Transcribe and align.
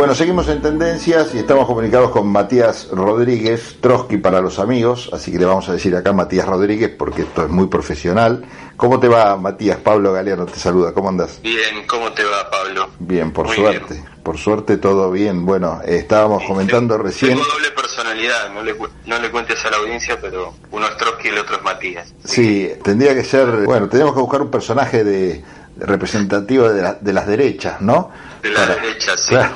Bueno, 0.00 0.14
seguimos 0.14 0.48
en 0.48 0.62
tendencias 0.62 1.34
y 1.34 1.40
estamos 1.40 1.66
comunicados 1.66 2.08
con 2.08 2.26
Matías 2.26 2.88
Rodríguez, 2.90 3.76
Trotsky 3.82 4.16
para 4.16 4.40
los 4.40 4.58
amigos, 4.58 5.10
así 5.12 5.30
que 5.30 5.38
le 5.38 5.44
vamos 5.44 5.68
a 5.68 5.72
decir 5.74 5.94
acá 5.94 6.14
Matías 6.14 6.46
Rodríguez 6.46 6.90
porque 6.98 7.20
esto 7.20 7.44
es 7.44 7.50
muy 7.50 7.66
profesional. 7.66 8.42
¿Cómo 8.78 8.98
te 8.98 9.08
va, 9.08 9.36
Matías? 9.36 9.76
Pablo 9.76 10.14
Galeano 10.14 10.46
te 10.46 10.58
saluda, 10.58 10.94
¿cómo 10.94 11.10
andas? 11.10 11.38
Bien, 11.42 11.86
¿cómo 11.86 12.10
te 12.12 12.24
va, 12.24 12.48
Pablo? 12.50 12.88
Bien, 12.98 13.30
por 13.30 13.54
suerte, 13.54 14.02
por 14.22 14.38
suerte 14.38 14.78
todo 14.78 15.10
bien. 15.10 15.44
Bueno, 15.44 15.82
estábamos 15.84 16.44
comentando 16.44 16.96
recién... 16.96 17.32
Tengo 17.32 17.44
doble 17.44 17.70
personalidad, 17.72 18.54
no 18.54 18.62
le, 18.62 18.74
no 19.04 19.18
le 19.18 19.30
cuentes 19.30 19.62
a 19.66 19.70
la 19.70 19.76
audiencia, 19.76 20.18
pero 20.18 20.54
uno 20.70 20.86
es 20.86 20.96
Trotsky 20.96 21.28
y 21.28 21.32
el 21.32 21.38
otro 21.40 21.56
es 21.56 21.62
Matías. 21.62 22.14
Sí, 22.24 22.72
tendría 22.82 23.14
que 23.14 23.22
ser, 23.22 23.66
bueno, 23.66 23.86
tenemos 23.90 24.14
que 24.14 24.20
buscar 24.20 24.40
un 24.40 24.50
personaje 24.50 25.04
de 25.04 25.44
representativo 25.76 26.70
de, 26.70 26.96
de 27.02 27.12
las 27.12 27.26
derechas, 27.26 27.82
¿no? 27.82 28.10
De 28.42 28.50
la 28.50 28.66
derecha, 28.66 29.16
sí. 29.16 29.34
Claro, 29.34 29.54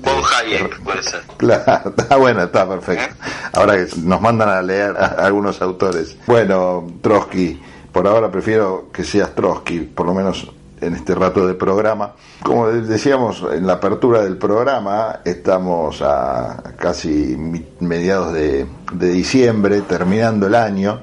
Bon 0.00 0.22
Hayek, 0.24 0.80
puede 0.82 1.02
ser. 1.02 1.22
Claro, 1.36 1.94
está 1.96 2.16
bueno, 2.16 2.42
está 2.42 2.68
perfecto. 2.68 3.14
¿Eh? 3.14 3.28
Ahora 3.54 3.76
que 3.76 3.88
nos 4.02 4.20
mandan 4.20 4.48
a 4.48 4.62
leer 4.62 4.96
a 4.96 5.06
algunos 5.26 5.60
autores. 5.60 6.16
Bueno, 6.26 6.86
Trotsky, 7.02 7.60
por 7.92 8.06
ahora 8.06 8.30
prefiero 8.30 8.90
que 8.92 9.04
seas 9.04 9.34
Trotsky, 9.34 9.80
por 9.80 10.06
lo 10.06 10.14
menos 10.14 10.48
en 10.80 10.94
este 10.94 11.14
rato 11.14 11.46
de 11.46 11.54
programa. 11.54 12.12
Como 12.42 12.68
decíamos 12.68 13.44
en 13.52 13.66
la 13.66 13.74
apertura 13.74 14.22
del 14.22 14.36
programa, 14.36 15.20
estamos 15.24 16.00
a 16.02 16.62
casi 16.78 17.36
mediados 17.80 18.32
de, 18.32 18.66
de 18.92 19.08
diciembre, 19.08 19.80
terminando 19.82 20.46
el 20.46 20.54
año. 20.54 21.00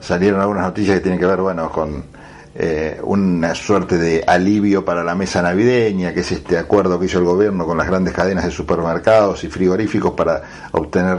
Salieron 0.00 0.40
algunas 0.40 0.64
noticias 0.64 0.96
que 0.96 1.02
tienen 1.02 1.18
que 1.18 1.26
ver, 1.26 1.40
bueno, 1.40 1.70
con 1.70 2.04
eh, 2.58 2.98
una 3.02 3.54
suerte 3.54 3.98
de 3.98 4.24
alivio 4.26 4.84
para 4.84 5.04
la 5.04 5.14
mesa 5.14 5.42
navideña, 5.42 6.14
que 6.14 6.20
es 6.20 6.32
este 6.32 6.56
acuerdo 6.56 6.98
que 6.98 7.06
hizo 7.06 7.18
el 7.18 7.24
gobierno 7.24 7.66
con 7.66 7.76
las 7.76 7.86
grandes 7.86 8.14
cadenas 8.14 8.44
de 8.44 8.50
supermercados 8.50 9.44
y 9.44 9.48
frigoríficos 9.48 10.12
para 10.12 10.42
obtener 10.72 11.18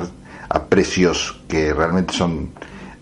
a 0.49 0.63
precios 0.63 1.39
que 1.47 1.73
realmente 1.73 2.13
son 2.13 2.49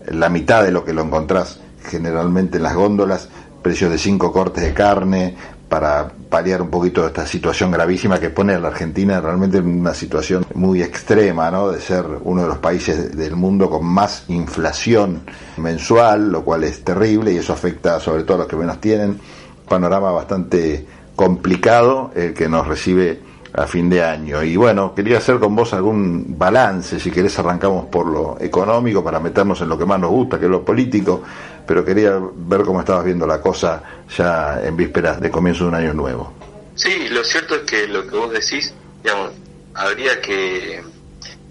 la 0.08 0.30
mitad 0.30 0.64
de 0.64 0.72
lo 0.72 0.84
que 0.84 0.94
lo 0.94 1.04
encontrás 1.04 1.60
generalmente 1.82 2.58
en 2.58 2.64
las 2.64 2.76
góndolas, 2.76 3.30
precios 3.62 3.92
de 3.92 3.98
cinco 3.98 4.32
cortes 4.32 4.64
de 4.64 4.74
carne, 4.74 5.36
para 5.70 6.12
paliar 6.30 6.62
un 6.62 6.70
poquito 6.70 7.06
esta 7.06 7.26
situación 7.26 7.72
gravísima 7.72 8.20
que 8.20 8.30
pone 8.30 8.54
a 8.54 8.60
la 8.60 8.70
Argentina 8.70 9.22
realmente 9.22 9.58
en 9.60 9.80
una 9.80 9.94
situación 9.94 10.46
muy 10.54 10.82
extrema, 10.82 11.50
¿no? 11.52 11.72
De 11.72 11.80
ser 11.80 12.06
uno 12.24 12.44
de 12.44 12.48
los 12.48 12.58
países 12.58 13.16
del 13.16 13.36
mundo 13.36 13.70
con 13.70 13.86
más 13.86 14.26
inflación 14.28 15.22
mensual, 15.58 16.32
lo 16.32 16.44
cual 16.44 16.64
es 16.64 16.84
terrible 16.84 17.32
y 17.32 17.38
eso 17.38 17.54
afecta 17.54 18.00
sobre 18.00 18.24
todo 18.24 18.36
a 18.36 18.40
los 18.40 18.48
que 18.48 18.56
menos 18.56 18.82
tienen. 18.82 19.20
Panorama 19.68 20.12
bastante 20.12 20.86
complicado 21.16 22.12
el 22.16 22.34
que 22.34 22.50
nos 22.50 22.68
recibe 22.68 23.20
a 23.58 23.68
fin 23.68 23.90
de 23.90 24.04
año. 24.04 24.44
Y 24.44 24.58
bueno, 24.58 24.94
quería 24.94 25.18
hacer 25.18 25.40
con 25.40 25.56
vos 25.56 25.74
algún 25.74 26.36
balance, 26.38 27.00
si 27.00 27.10
querés 27.10 27.40
arrancamos 27.40 27.86
por 27.86 28.06
lo 28.06 28.38
económico 28.40 29.04
para 29.04 29.20
meternos 29.20 29.62
en 29.62 29.70
lo 29.70 29.78
que 29.78 29.86
más 29.86 30.00
nos 30.00 30.12
gusta, 30.12 30.38
que 30.38 30.46
es 30.46 30.52
lo 30.52 30.64
político, 30.64 31.24
pero 31.68 31.84
quería 31.84 32.20
ver 32.36 32.62
cómo 32.62 32.80
estabas 32.80 33.06
viendo 33.06 33.26
la 33.28 33.42
cosa 33.42 33.82
ya 34.16 34.62
en 34.64 34.76
vísperas 34.76 35.20
de 35.20 35.30
comienzo 35.32 35.64
de 35.64 35.70
un 35.70 35.76
año 35.76 35.94
nuevo. 35.94 36.34
Sí, 36.76 37.08
lo 37.10 37.24
cierto 37.24 37.56
es 37.56 37.62
que 37.62 37.88
lo 37.88 38.08
que 38.08 38.16
vos 38.16 38.32
decís, 38.32 38.74
digamos, 39.04 39.32
habría 39.74 40.22
que 40.22 40.84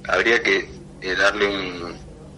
habría 0.07 0.43
que 0.43 0.69
eh, 1.01 1.15
darle 1.17 1.49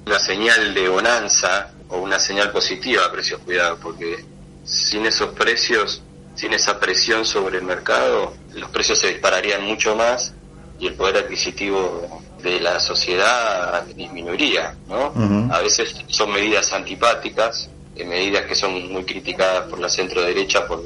una 0.07 0.19
señal 0.19 0.73
de 0.73 0.89
bonanza 0.89 1.71
o 1.89 1.99
una 1.99 2.19
señal 2.19 2.53
positiva 2.53 3.05
a 3.05 3.13
precios 3.13 3.41
cuidados, 3.41 3.79
porque 3.83 4.25
sin 4.65 5.07
esos 5.07 5.31
precios, 5.31 6.03
sin 6.35 6.53
esa 6.53 6.79
presión 6.79 7.25
sobre 7.25 7.59
el 7.59 7.65
mercado, 7.65 8.35
los 8.55 8.71
precios 8.71 8.99
se 8.99 9.09
dispararían 9.09 9.65
mucho 9.65 9.97
más 9.97 10.33
y 10.79 10.89
el 10.89 10.95
poder 10.95 11.25
adquisitivo 11.25 12.23
de 12.43 12.61
la 12.61 12.79
sociedad 12.81 13.84
disminuiría, 13.87 14.77
¿no? 14.89 15.12
A 15.53 15.61
veces 15.61 15.97
son 16.09 16.33
medidas 16.33 16.73
antipáticas, 16.73 17.71
medidas 18.05 18.45
que 18.47 18.55
son 18.55 18.93
muy 18.93 19.05
criticadas 19.05 19.69
por 19.69 19.79
la 19.79 19.89
centro 19.89 20.23
derecha 20.23 20.67
por, 20.67 20.83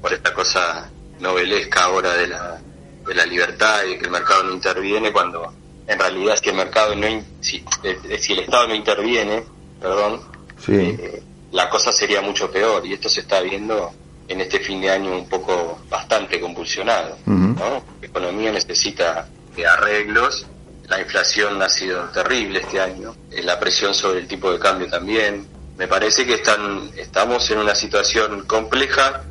por 0.00 0.12
esta 0.12 0.32
cosa 0.32 0.90
novelesca 1.20 1.84
ahora 1.84 2.14
de 2.14 2.26
la, 2.26 2.60
de 3.06 3.14
la 3.14 3.26
libertad 3.26 3.84
y 3.84 3.90
de 3.90 3.98
que 3.98 4.04
el 4.04 4.10
mercado 4.10 4.44
no 4.44 4.52
interviene 4.52 5.12
cuando 5.12 5.52
en 5.86 5.98
realidad 5.98 6.36
si 6.42 6.48
el 6.48 6.56
mercado 6.56 6.94
no 6.94 7.06
si, 7.40 7.64
eh, 7.82 8.18
si 8.18 8.32
el 8.32 8.40
Estado 8.40 8.68
no 8.68 8.74
interviene, 8.74 9.44
perdón, 9.80 10.20
eh, 10.68 11.22
la 11.52 11.68
cosa 11.68 11.92
sería 11.92 12.20
mucho 12.20 12.50
peor 12.50 12.86
y 12.86 12.94
esto 12.94 13.08
se 13.08 13.20
está 13.20 13.40
viendo 13.40 13.92
en 14.26 14.40
este 14.40 14.60
fin 14.60 14.80
de 14.80 14.90
año 14.90 15.16
un 15.16 15.28
poco 15.28 15.80
bastante 15.88 16.40
convulsionado. 16.40 17.18
La 17.26 17.82
economía 18.02 18.50
necesita 18.50 19.28
de 19.54 19.66
arreglos, 19.66 20.46
la 20.88 21.00
inflación 21.00 21.60
ha 21.62 21.68
sido 21.68 22.04
terrible 22.10 22.60
este 22.60 22.80
año, 22.80 23.14
eh, 23.30 23.42
la 23.42 23.58
presión 23.58 23.94
sobre 23.94 24.20
el 24.20 24.26
tipo 24.26 24.50
de 24.50 24.58
cambio 24.58 24.88
también. 24.88 25.46
Me 25.78 25.88
parece 25.88 26.24
que 26.24 26.34
están, 26.34 26.90
estamos 26.96 27.50
en 27.50 27.58
una 27.58 27.74
situación 27.74 28.44
compleja, 28.46 29.22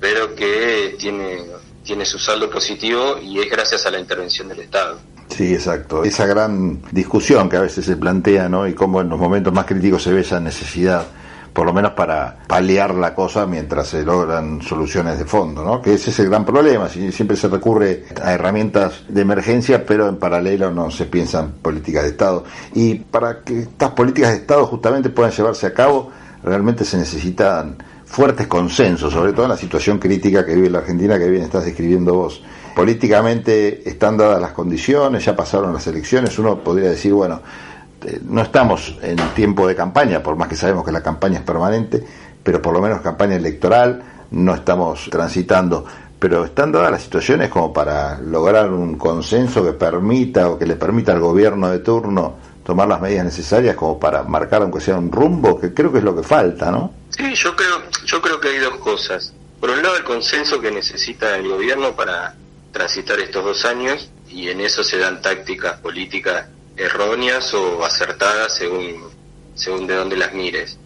pero 0.00 0.34
que 0.34 0.96
tiene, 0.98 1.44
tiene 1.84 2.04
su 2.04 2.18
saldo 2.18 2.48
positivo 2.50 3.18
y 3.22 3.38
es 3.38 3.50
gracias 3.50 3.84
a 3.86 3.90
la 3.90 3.98
intervención 3.98 4.48
del 4.48 4.60
Estado. 4.60 4.98
Sí, 5.28 5.54
exacto. 5.54 6.02
Esa 6.02 6.26
gran 6.26 6.82
discusión 6.90 7.48
que 7.48 7.56
a 7.56 7.60
veces 7.60 7.84
se 7.84 7.96
plantea, 7.96 8.48
¿no? 8.48 8.66
Y 8.66 8.74
cómo 8.74 9.00
en 9.00 9.08
los 9.08 9.18
momentos 9.18 9.52
más 9.52 9.66
críticos 9.66 10.02
se 10.02 10.12
ve 10.12 10.22
esa 10.22 10.40
necesidad 10.40 11.06
por 11.52 11.66
lo 11.66 11.72
menos 11.72 11.92
para 11.92 12.38
paliar 12.46 12.94
la 12.94 13.14
cosa 13.14 13.46
mientras 13.46 13.88
se 13.88 14.04
logran 14.04 14.62
soluciones 14.62 15.18
de 15.18 15.24
fondo, 15.24 15.64
¿no? 15.64 15.82
Que 15.82 15.94
ese 15.94 16.10
es 16.10 16.18
el 16.20 16.28
gran 16.28 16.44
problema, 16.44 16.88
siempre 16.88 17.36
se 17.36 17.48
recurre 17.48 18.04
a 18.22 18.32
herramientas 18.32 19.04
de 19.08 19.20
emergencia, 19.20 19.84
pero 19.84 20.08
en 20.08 20.16
paralelo 20.16 20.70
no 20.70 20.90
se 20.90 21.06
piensan 21.06 21.52
políticas 21.62 22.04
de 22.04 22.10
Estado. 22.10 22.44
Y 22.74 22.96
para 22.96 23.40
que 23.40 23.60
estas 23.60 23.90
políticas 23.90 24.30
de 24.30 24.36
Estado 24.38 24.66
justamente 24.66 25.10
puedan 25.10 25.32
llevarse 25.32 25.66
a 25.66 25.74
cabo, 25.74 26.10
realmente 26.42 26.84
se 26.84 26.96
necesitan 26.96 27.76
fuertes 28.04 28.48
consensos, 28.48 29.12
sobre 29.12 29.32
todo 29.32 29.44
en 29.44 29.50
la 29.50 29.56
situación 29.56 29.98
crítica 29.98 30.44
que 30.44 30.54
vive 30.54 30.68
la 30.68 30.78
Argentina, 30.78 31.18
que 31.18 31.28
bien 31.28 31.44
estás 31.44 31.64
describiendo 31.64 32.14
vos. 32.14 32.42
Políticamente 32.74 33.88
están 33.88 34.16
dadas 34.16 34.40
las 34.40 34.52
condiciones, 34.52 35.24
ya 35.24 35.36
pasaron 35.36 35.72
las 35.72 35.86
elecciones, 35.86 36.38
uno 36.38 36.58
podría 36.58 36.90
decir, 36.90 37.12
bueno, 37.12 37.40
no 38.24 38.42
estamos 38.42 38.96
en 39.02 39.16
tiempo 39.34 39.66
de 39.66 39.74
campaña, 39.74 40.22
por 40.22 40.36
más 40.36 40.48
que 40.48 40.56
sabemos 40.56 40.84
que 40.84 40.92
la 40.92 41.02
campaña 41.02 41.38
es 41.38 41.44
permanente, 41.44 42.04
pero 42.42 42.62
por 42.62 42.72
lo 42.72 42.80
menos 42.80 43.00
campaña 43.00 43.36
electoral 43.36 44.02
no 44.30 44.54
estamos 44.54 45.08
transitando. 45.10 45.84
Pero 46.18 46.44
están 46.44 46.70
dadas 46.70 46.90
las 46.90 47.02
situaciones 47.02 47.48
como 47.48 47.72
para 47.72 48.18
lograr 48.18 48.70
un 48.70 48.96
consenso 48.96 49.64
que 49.64 49.72
permita 49.72 50.50
o 50.50 50.58
que 50.58 50.66
le 50.66 50.76
permita 50.76 51.12
al 51.12 51.20
gobierno 51.20 51.70
de 51.70 51.78
turno 51.78 52.36
tomar 52.64 52.86
las 52.88 53.00
medidas 53.00 53.24
necesarias 53.24 53.74
como 53.74 53.98
para 53.98 54.22
marcar 54.22 54.62
aunque 54.62 54.80
sea 54.80 54.96
un 54.96 55.10
rumbo, 55.10 55.58
que 55.58 55.72
creo 55.72 55.90
que 55.90 55.98
es 55.98 56.04
lo 56.04 56.14
que 56.14 56.22
falta, 56.22 56.70
¿no? 56.70 56.92
Sí, 57.08 57.34
yo 57.34 57.56
creo, 57.56 57.82
yo 58.04 58.20
creo 58.20 58.38
que 58.38 58.48
hay 58.48 58.58
dos 58.58 58.76
cosas. 58.76 59.32
Por 59.58 59.70
un 59.70 59.82
lado 59.82 59.96
el 59.96 60.04
consenso 60.04 60.60
que 60.60 60.70
necesita 60.70 61.36
el 61.36 61.48
gobierno 61.48 61.92
para 61.96 62.34
transitar 62.70 63.18
estos 63.18 63.44
dos 63.44 63.64
años 63.64 64.10
y 64.28 64.48
en 64.48 64.60
eso 64.60 64.84
se 64.84 64.98
dan 64.98 65.20
tácticas 65.20 65.80
políticas 65.80 66.46
erróneas 66.80 67.52
o 67.54 67.84
acertadas 67.84 68.54
según, 68.54 69.10
según 69.54 69.86
de 69.86 69.94
dónde 69.94 70.16
las 70.16 70.32
mires. 70.32 70.78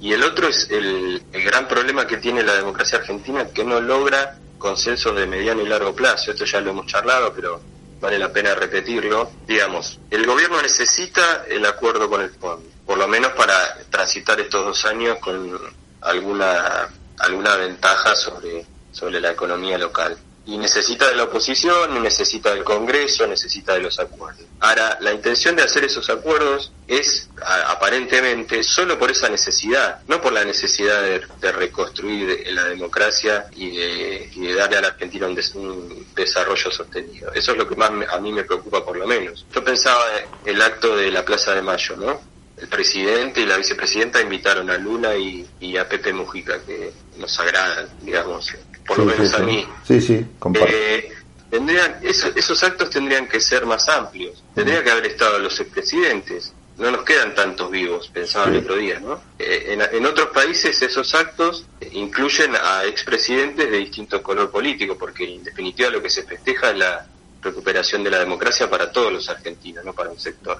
Y 0.00 0.12
el 0.12 0.22
otro 0.22 0.48
es 0.48 0.68
el, 0.70 1.22
el 1.32 1.42
gran 1.42 1.68
problema 1.68 2.06
que 2.06 2.16
tiene 2.16 2.42
la 2.42 2.54
democracia 2.54 2.98
argentina, 2.98 3.48
que 3.48 3.64
no 3.64 3.80
logra 3.80 4.38
consensos 4.58 5.14
de 5.14 5.26
mediano 5.26 5.62
y 5.62 5.66
largo 5.66 5.94
plazo. 5.94 6.30
Esto 6.30 6.44
ya 6.44 6.60
lo 6.60 6.70
hemos 6.70 6.86
charlado, 6.86 7.32
pero 7.34 7.60
vale 8.00 8.18
la 8.18 8.32
pena 8.32 8.54
repetirlo. 8.54 9.30
Digamos, 9.46 9.98
el 10.10 10.26
gobierno 10.26 10.60
necesita 10.62 11.44
el 11.48 11.64
acuerdo 11.66 12.08
con 12.08 12.22
el 12.22 12.30
fondo, 12.30 12.68
por 12.84 12.98
lo 12.98 13.08
menos 13.08 13.32
para 13.32 13.54
transitar 13.90 14.40
estos 14.40 14.64
dos 14.64 14.84
años 14.86 15.18
con 15.18 15.58
alguna, 16.00 16.88
alguna 17.18 17.56
ventaja 17.56 18.14
sobre, 18.14 18.64
sobre 18.92 19.20
la 19.20 19.30
economía 19.32 19.78
local 19.78 20.16
y 20.46 20.56
necesita 20.58 21.08
de 21.08 21.16
la 21.16 21.24
oposición, 21.24 22.00
necesita 22.00 22.54
del 22.54 22.62
Congreso, 22.62 23.26
necesita 23.26 23.74
de 23.74 23.80
los 23.80 23.98
acuerdos. 23.98 24.44
Ahora, 24.60 24.96
la 25.00 25.12
intención 25.12 25.56
de 25.56 25.64
hacer 25.64 25.84
esos 25.84 26.08
acuerdos 26.08 26.72
es 26.86 27.28
aparentemente 27.66 28.62
solo 28.62 28.96
por 28.96 29.10
esa 29.10 29.28
necesidad, 29.28 30.02
no 30.06 30.20
por 30.22 30.32
la 30.32 30.44
necesidad 30.44 31.02
de, 31.02 31.52
reconstruir 31.52 32.46
la 32.52 32.64
democracia 32.64 33.46
y 33.56 33.76
de, 33.76 34.54
darle 34.54 34.76
a 34.76 34.80
la 34.82 34.88
Argentina 34.88 35.26
un, 35.26 35.38
un, 35.54 36.06
desarrollo 36.14 36.70
sostenido. 36.70 37.32
Eso 37.32 37.52
es 37.52 37.58
lo 37.58 37.68
que 37.68 37.74
más 37.74 37.90
a 38.08 38.20
mí 38.20 38.32
me 38.32 38.44
preocupa 38.44 38.84
por 38.84 38.96
lo 38.96 39.06
menos. 39.06 39.44
Yo 39.52 39.64
pensaba 39.64 40.04
el 40.44 40.62
acto 40.62 40.96
de 40.96 41.10
la 41.10 41.24
Plaza 41.24 41.54
de 41.54 41.62
Mayo, 41.62 41.96
¿no? 41.96 42.20
El 42.56 42.68
presidente 42.68 43.40
y 43.40 43.46
la 43.46 43.56
vicepresidenta 43.56 44.20
invitaron 44.20 44.70
a 44.70 44.78
Lula 44.78 45.16
y, 45.16 45.46
y 45.60 45.76
a 45.76 45.88
Pepe 45.88 46.12
Mujica, 46.12 46.58
que 46.64 46.92
nos 47.18 47.38
agradan, 47.38 47.88
digamos, 48.00 48.54
por 48.86 48.98
lo 48.98 49.04
menos 49.06 49.32
a 49.34 49.38
mí. 49.40 49.66
Sí, 49.86 50.00
sí, 50.00 50.24
eh, 50.54 51.12
tendrían, 51.50 52.00
esos 52.02 52.62
actos 52.62 52.90
tendrían 52.90 53.28
que 53.28 53.40
ser 53.40 53.66
más 53.66 53.88
amplios. 53.88 54.42
Tendría 54.54 54.82
que 54.82 54.90
haber 54.90 55.06
estado 55.06 55.38
los 55.38 55.58
expresidentes. 55.60 56.52
No 56.78 56.90
nos 56.90 57.04
quedan 57.04 57.34
tantos 57.34 57.70
vivos, 57.70 58.08
pensaba 58.08 58.48
el 58.48 58.58
otro 58.58 58.76
día, 58.76 59.00
¿no? 59.00 59.18
Eh, 59.38 59.78
en, 59.92 60.04
otros 60.04 60.28
países 60.28 60.82
esos 60.82 61.14
actos 61.14 61.64
incluyen 61.92 62.54
a 62.54 62.84
expresidentes 62.84 63.70
de 63.70 63.78
distinto 63.78 64.22
color 64.22 64.50
político, 64.50 64.98
porque 64.98 65.24
en 65.36 65.42
definitiva 65.42 65.88
lo 65.88 66.02
que 66.02 66.10
se 66.10 66.24
festeja 66.24 66.70
es 66.72 66.76
la, 66.76 67.06
recuperación 67.46 68.02
de 68.02 68.10
la 68.10 68.18
democracia 68.18 68.68
para 68.68 68.90
todos 68.90 69.12
los 69.12 69.28
argentinos, 69.28 69.84
no 69.84 69.92
para 69.92 70.10
un 70.10 70.18
sector. 70.18 70.58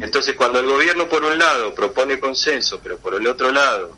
Entonces, 0.00 0.34
cuando 0.34 0.58
el 0.58 0.66
gobierno, 0.66 1.06
por 1.06 1.22
un 1.22 1.36
lado, 1.36 1.74
propone 1.74 2.18
consenso, 2.18 2.80
pero 2.82 2.96
por 2.96 3.14
el 3.14 3.26
otro 3.26 3.52
lado, 3.52 3.94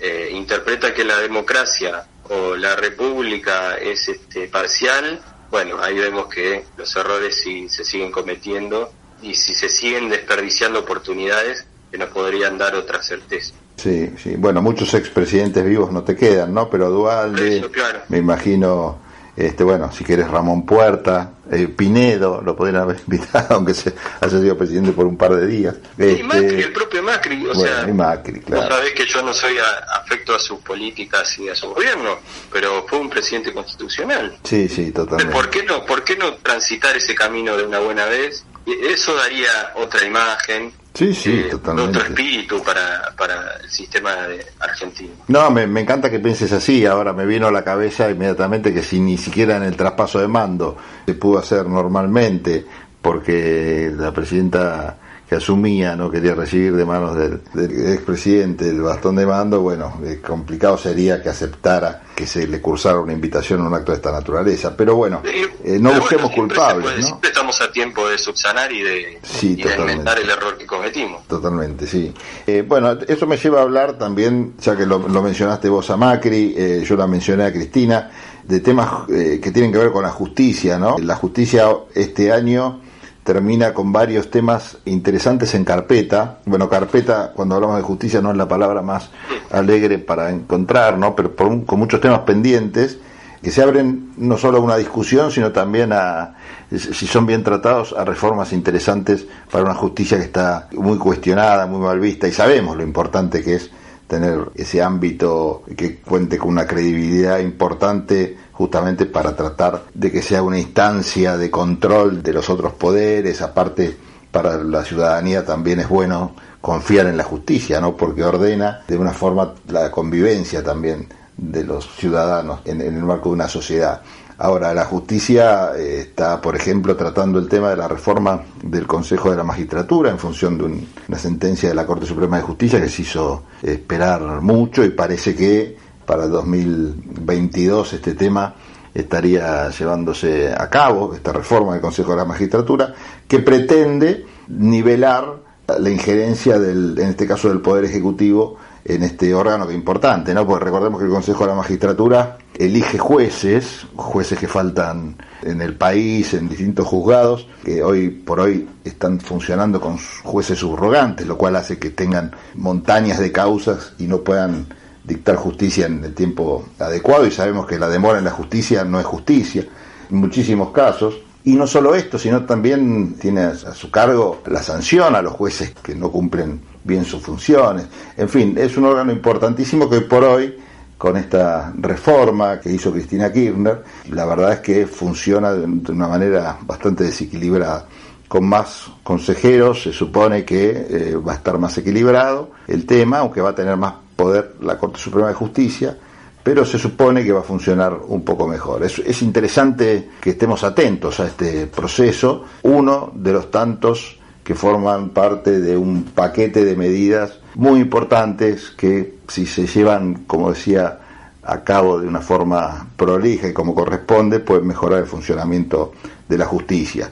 eh, 0.00 0.30
interpreta 0.32 0.92
que 0.92 1.04
la 1.04 1.18
democracia 1.18 2.06
o 2.28 2.56
la 2.56 2.76
república 2.76 3.76
es 3.76 4.08
este, 4.08 4.48
parcial, 4.48 5.20
bueno, 5.50 5.80
ahí 5.80 5.96
vemos 5.96 6.26
que 6.26 6.64
los 6.76 6.96
errores 6.96 7.40
sí 7.40 7.68
se 7.68 7.84
siguen 7.84 8.10
cometiendo 8.10 8.92
y 9.22 9.34
si 9.34 9.54
se 9.54 9.68
siguen 9.68 10.08
desperdiciando 10.08 10.80
oportunidades 10.80 11.66
que 11.90 11.98
nos 11.98 12.08
podrían 12.08 12.58
dar 12.58 12.74
otra 12.74 13.02
certeza. 13.02 13.54
Sí, 13.76 14.10
sí. 14.22 14.34
Bueno, 14.36 14.62
muchos 14.62 14.94
expresidentes 14.94 15.64
vivos 15.64 15.92
no 15.92 16.02
te 16.02 16.16
quedan, 16.16 16.54
¿no? 16.54 16.68
Pero 16.70 16.90
Dualde, 16.90 17.70
me 18.08 18.18
imagino 18.18 18.98
este, 19.36 19.64
bueno, 19.64 19.90
si 19.92 20.04
quieres 20.04 20.28
Ramón 20.28 20.64
Puerta, 20.64 21.32
eh, 21.50 21.68
Pinedo, 21.68 22.40
lo 22.40 22.54
podrían 22.54 22.82
haber 22.82 23.00
invitado, 23.06 23.56
aunque 23.56 23.74
se 23.74 23.92
haya 24.20 24.40
sido 24.40 24.56
presidente 24.56 24.92
por 24.92 25.06
un 25.06 25.16
par 25.16 25.34
de 25.34 25.46
días. 25.46 25.74
y 25.98 26.22
Macri, 26.22 26.46
este, 26.46 26.60
el 26.60 26.72
propio 26.72 27.02
Macri, 27.02 27.46
o 27.46 27.54
sea, 27.54 27.86
Macri, 27.86 28.40
claro. 28.40 28.62
vos 28.62 28.74
sabés 28.76 28.92
que 28.92 29.06
yo 29.06 29.22
no 29.22 29.34
soy 29.34 29.56
afecto 29.94 30.34
a 30.34 30.38
sus 30.38 30.60
políticas 30.60 31.38
y 31.38 31.48
a 31.48 31.54
su 31.54 31.68
gobierno, 31.68 32.18
pero 32.52 32.86
fue 32.88 32.98
un 32.98 33.10
presidente 33.10 33.52
constitucional. 33.52 34.36
Sí, 34.44 34.68
sí, 34.68 34.92
totalmente. 34.92 35.32
¿Por 35.32 35.50
qué 35.50 35.64
no, 35.64 35.84
por 35.84 36.04
qué 36.04 36.16
no 36.16 36.34
transitar 36.34 36.96
ese 36.96 37.14
camino 37.14 37.56
de 37.56 37.64
una 37.64 37.80
buena 37.80 38.06
vez? 38.06 38.44
Eso 38.66 39.14
daría 39.14 39.72
otra 39.74 40.06
imagen, 40.06 40.72
Sí, 40.94 41.12
sí, 41.12 41.32
eh, 41.32 41.48
totalmente. 41.50 41.98
Otro 41.98 42.08
espíritu 42.08 42.62
para, 42.62 43.12
para 43.18 43.56
el 43.62 43.68
sistema 43.68 44.14
de 44.28 44.46
argentino. 44.60 45.10
No, 45.26 45.50
me, 45.50 45.66
me, 45.66 45.80
encanta 45.80 46.08
que 46.08 46.20
pienses 46.20 46.52
así. 46.52 46.86
Ahora 46.86 47.12
me 47.12 47.26
vino 47.26 47.48
a 47.48 47.50
la 47.50 47.64
cabeza 47.64 48.08
inmediatamente 48.08 48.72
que 48.72 48.84
si 48.84 49.00
ni 49.00 49.18
siquiera 49.18 49.56
en 49.56 49.64
el 49.64 49.76
traspaso 49.76 50.20
de 50.20 50.28
mando 50.28 50.76
se 51.04 51.14
pudo 51.14 51.40
hacer 51.40 51.66
normalmente, 51.66 52.64
porque 53.02 53.92
la 53.96 54.12
presidenta 54.12 54.98
que 55.28 55.36
asumía 55.36 55.96
no 55.96 56.10
quería 56.10 56.34
recibir 56.34 56.74
de 56.76 56.84
manos 56.84 57.16
del, 57.16 57.40
del 57.54 57.92
expresidente 57.94 58.68
el 58.68 58.82
bastón 58.82 59.16
de 59.16 59.26
mando, 59.26 59.60
bueno, 59.60 60.00
eh, 60.04 60.20
complicado 60.24 60.76
sería 60.76 61.22
que 61.22 61.30
aceptara 61.30 62.02
que 62.14 62.26
se 62.26 62.46
le 62.46 62.60
cursara 62.60 63.00
una 63.00 63.12
invitación 63.12 63.60
a 63.62 63.64
un 63.64 63.74
acto 63.74 63.92
de 63.92 63.96
esta 63.96 64.12
naturaleza. 64.12 64.76
Pero 64.76 64.94
bueno, 64.96 65.22
eh, 65.24 65.78
no 65.80 65.92
busquemos 65.94 66.30
culpables. 66.30 67.04
Siempre 67.04 67.30
estamos 67.30 67.60
a 67.60 67.72
tiempo 67.72 68.08
de 68.08 68.18
subsanar 68.18 68.70
y 68.70 68.82
de, 68.82 69.18
sí, 69.22 69.60
enmendar 69.60 70.18
el 70.18 70.30
error 70.30 70.56
que 70.56 70.66
cometimos. 70.66 71.26
Totalmente, 71.26 71.86
sí. 71.86 72.12
Eh, 72.46 72.62
bueno, 72.66 72.98
eso 73.08 73.26
me 73.26 73.36
lleva 73.36 73.60
a 73.60 73.62
hablar 73.62 73.98
también, 73.98 74.54
ya 74.60 74.76
que 74.76 74.86
lo, 74.86 75.00
mencionaste 75.00 75.68
vos 75.68 75.90
a 75.90 75.96
Macri, 75.96 76.84
yo 76.84 76.96
la 76.96 77.06
mencioné 77.06 77.44
a 77.44 77.52
Cristina, 77.52 78.10
de 78.44 78.60
temas 78.60 79.06
que 79.08 79.50
tienen 79.52 79.72
que 79.72 79.78
ver 79.78 79.90
con 79.90 80.02
la 80.02 80.10
justicia, 80.10 80.78
¿no? 80.78 80.98
La 80.98 81.16
justicia 81.16 81.68
este 81.94 82.30
año 82.30 82.83
termina 83.24 83.72
con 83.72 83.90
varios 83.90 84.30
temas 84.30 84.76
interesantes 84.84 85.54
en 85.54 85.64
carpeta. 85.64 86.38
Bueno, 86.44 86.68
carpeta, 86.68 87.32
cuando 87.34 87.54
hablamos 87.56 87.78
de 87.78 87.82
justicia, 87.82 88.20
no 88.20 88.30
es 88.30 88.36
la 88.36 88.46
palabra 88.46 88.82
más 88.82 89.10
alegre 89.50 89.98
para 89.98 90.30
encontrar, 90.30 90.98
¿no? 90.98 91.16
Pero 91.16 91.34
con 91.34 91.78
muchos 91.78 92.00
temas 92.00 92.20
pendientes 92.20 92.98
que 93.42 93.50
se 93.50 93.62
abren 93.62 94.12
no 94.16 94.38
solo 94.38 94.58
a 94.58 94.60
una 94.60 94.76
discusión, 94.76 95.30
sino 95.30 95.52
también 95.52 95.92
a, 95.92 96.34
si 96.70 97.06
son 97.06 97.26
bien 97.26 97.44
tratados, 97.44 97.94
a 97.96 98.04
reformas 98.04 98.52
interesantes 98.54 99.26
para 99.50 99.64
una 99.64 99.74
justicia 99.74 100.16
que 100.16 100.24
está 100.24 100.68
muy 100.72 100.96
cuestionada, 100.96 101.66
muy 101.66 101.80
mal 101.80 102.00
vista, 102.00 102.26
y 102.26 102.32
sabemos 102.32 102.76
lo 102.76 102.82
importante 102.82 103.42
que 103.42 103.56
es 103.56 103.70
tener 104.06 104.50
ese 104.54 104.82
ámbito 104.82 105.62
que 105.76 105.96
cuente 105.96 106.38
con 106.38 106.50
una 106.50 106.66
credibilidad 106.66 107.38
importante 107.38 108.36
justamente 108.54 109.06
para 109.06 109.34
tratar 109.36 109.82
de 109.92 110.10
que 110.10 110.22
sea 110.22 110.42
una 110.42 110.58
instancia 110.58 111.36
de 111.36 111.50
control 111.50 112.22
de 112.22 112.32
los 112.32 112.48
otros 112.48 112.72
poderes, 112.74 113.42
aparte 113.42 113.96
para 114.30 114.56
la 114.56 114.84
ciudadanía 114.84 115.44
también 115.44 115.80
es 115.80 115.88
bueno 115.88 116.34
confiar 116.60 117.06
en 117.06 117.16
la 117.16 117.24
justicia, 117.24 117.80
¿no? 117.80 117.96
Porque 117.96 118.24
ordena 118.24 118.82
de 118.88 118.96
una 118.96 119.12
forma 119.12 119.54
la 119.68 119.90
convivencia 119.90 120.62
también 120.62 121.08
de 121.36 121.64
los 121.64 121.96
ciudadanos 121.96 122.60
en, 122.64 122.80
el 122.80 123.02
marco 123.02 123.28
de 123.28 123.34
una 123.34 123.48
sociedad. 123.48 124.02
Ahora, 124.38 124.74
la 124.74 124.84
justicia 124.84 125.70
eh, 125.76 126.00
está, 126.00 126.40
por 126.40 126.56
ejemplo, 126.56 126.96
tratando 126.96 127.38
el 127.38 127.48
tema 127.48 127.70
de 127.70 127.76
la 127.76 127.86
reforma 127.86 128.42
del 128.62 128.86
Consejo 128.86 129.30
de 129.30 129.36
la 129.36 129.44
Magistratura 129.44 130.10
en 130.10 130.18
función 130.18 130.58
de 130.58 130.64
una 130.64 131.18
sentencia 131.18 131.68
de 131.68 131.74
la 131.74 131.86
Corte 131.86 132.06
Suprema 132.06 132.36
de 132.36 132.42
Justicia 132.42 132.80
que 132.80 132.88
se 132.88 133.02
hizo 133.02 133.44
esperar 133.62 134.40
mucho 134.40 134.84
y 134.84 134.90
parece 134.90 135.36
que 135.36 135.76
para 136.06 136.24
el 136.24 136.30
2022 136.30 137.92
este 137.94 138.14
tema 138.14 138.54
estaría 138.94 139.68
llevándose 139.70 140.52
a 140.52 140.70
cabo, 140.70 141.14
esta 141.14 141.32
reforma 141.32 141.72
del 141.72 141.80
Consejo 141.80 142.12
de 142.12 142.18
la 142.18 142.24
Magistratura, 142.24 142.94
que 143.26 143.40
pretende 143.40 144.24
nivelar 144.48 145.42
la 145.66 145.90
injerencia 145.90 146.58
del, 146.58 146.98
en 146.98 147.08
este 147.08 147.26
caso 147.26 147.48
del 147.48 147.60
Poder 147.60 147.86
Ejecutivo 147.86 148.56
en 148.84 149.02
este 149.02 149.34
órgano 149.34 149.66
que 149.66 149.72
es 149.72 149.78
importante, 149.78 150.34
¿no? 150.34 150.46
Porque 150.46 150.66
recordemos 150.66 151.00
que 151.00 151.06
el 151.06 151.12
Consejo 151.12 151.44
de 151.44 151.50
la 151.50 151.56
Magistratura 151.56 152.36
elige 152.54 152.98
jueces, 152.98 153.86
jueces 153.96 154.38
que 154.38 154.46
faltan 154.46 155.16
en 155.42 155.62
el 155.62 155.74
país, 155.74 156.34
en 156.34 156.48
distintos 156.48 156.86
juzgados, 156.86 157.48
que 157.64 157.82
hoy 157.82 158.10
por 158.10 158.40
hoy 158.40 158.68
están 158.84 159.20
funcionando 159.20 159.80
con 159.80 159.98
jueces 160.22 160.58
subrogantes, 160.58 161.26
lo 161.26 161.38
cual 161.38 161.56
hace 161.56 161.78
que 161.78 161.90
tengan 161.90 162.32
montañas 162.54 163.18
de 163.18 163.32
causas 163.32 163.94
y 163.98 164.06
no 164.06 164.20
puedan 164.20 164.66
dictar 165.04 165.36
justicia 165.36 165.86
en 165.86 166.02
el 166.02 166.14
tiempo 166.14 166.64
adecuado 166.78 167.26
y 167.26 167.30
sabemos 167.30 167.66
que 167.66 167.78
la 167.78 167.88
demora 167.88 168.18
en 168.18 168.24
la 168.24 168.30
justicia 168.30 168.84
no 168.84 168.98
es 168.98 169.06
justicia 169.06 169.66
en 170.10 170.16
muchísimos 170.16 170.70
casos. 170.70 171.14
Y 171.46 171.56
no 171.56 171.66
solo 171.66 171.94
esto, 171.94 172.18
sino 172.18 172.44
también 172.44 173.16
tiene 173.20 173.42
a 173.42 173.54
su 173.74 173.90
cargo 173.90 174.40
la 174.46 174.62
sanción 174.62 175.14
a 175.14 175.20
los 175.20 175.34
jueces 175.34 175.74
que 175.82 175.94
no 175.94 176.10
cumplen 176.10 176.58
bien 176.82 177.04
sus 177.04 177.22
funciones. 177.22 177.86
En 178.16 178.30
fin, 178.30 178.54
es 178.56 178.78
un 178.78 178.86
órgano 178.86 179.12
importantísimo 179.12 179.90
que 179.90 179.96
hoy 179.96 180.04
por 180.04 180.24
hoy, 180.24 180.56
con 180.96 181.18
esta 181.18 181.70
reforma 181.76 182.58
que 182.60 182.72
hizo 182.72 182.90
Cristina 182.90 183.30
Kirchner, 183.30 183.84
la 184.10 184.24
verdad 184.24 184.54
es 184.54 184.60
que 184.60 184.86
funciona 184.86 185.52
de 185.52 185.92
una 185.92 186.08
manera 186.08 186.56
bastante 186.62 187.04
desequilibrada 187.04 187.86
con 188.34 188.48
más 188.48 188.90
consejeros 189.02 189.82
se 189.84 189.92
supone 189.92 190.44
que 190.44 190.70
eh, 190.70 191.16
va 191.16 191.32
a 191.32 191.36
estar 191.36 191.58
más 191.58 191.78
equilibrado 191.78 192.50
el 192.66 192.84
tema, 192.86 193.18
aunque 193.18 193.40
va 193.40 193.50
a 193.50 193.54
tener 193.54 193.76
más 193.76 193.94
poder 194.16 194.56
la 194.60 194.78
Corte 194.78 194.98
Suprema 194.98 195.28
de 195.28 195.34
Justicia, 195.34 195.96
pero 196.42 196.64
se 196.64 196.78
supone 196.78 197.24
que 197.24 197.32
va 197.32 197.40
a 197.40 197.44
funcionar 197.44 197.98
un 198.06 198.22
poco 198.22 198.46
mejor. 198.46 198.84
Es, 198.84 198.98
es 198.98 199.22
interesante 199.22 200.10
que 200.20 200.30
estemos 200.30 200.62
atentos 200.62 201.20
a 201.20 201.26
este 201.26 201.66
proceso, 201.66 202.44
uno 202.62 203.12
de 203.14 203.32
los 203.32 203.50
tantos 203.50 204.18
que 204.44 204.54
forman 204.54 205.08
parte 205.10 205.58
de 205.58 205.76
un 205.76 206.04
paquete 206.04 206.64
de 206.64 206.76
medidas 206.76 207.40
muy 207.54 207.80
importantes 207.80 208.70
que 208.70 209.14
si 209.26 209.46
se 209.46 209.66
llevan, 209.66 210.24
como 210.26 210.50
decía, 210.50 211.00
a 211.42 211.62
cabo 211.62 212.00
de 212.00 212.06
una 212.06 212.20
forma 212.20 212.88
prolija 212.96 213.48
y 213.48 213.52
como 213.52 213.74
corresponde, 213.74 214.40
pueden 214.40 214.66
mejorar 214.66 215.00
el 215.00 215.06
funcionamiento 215.06 215.92
de 216.28 216.38
la 216.38 216.46
justicia. 216.46 217.10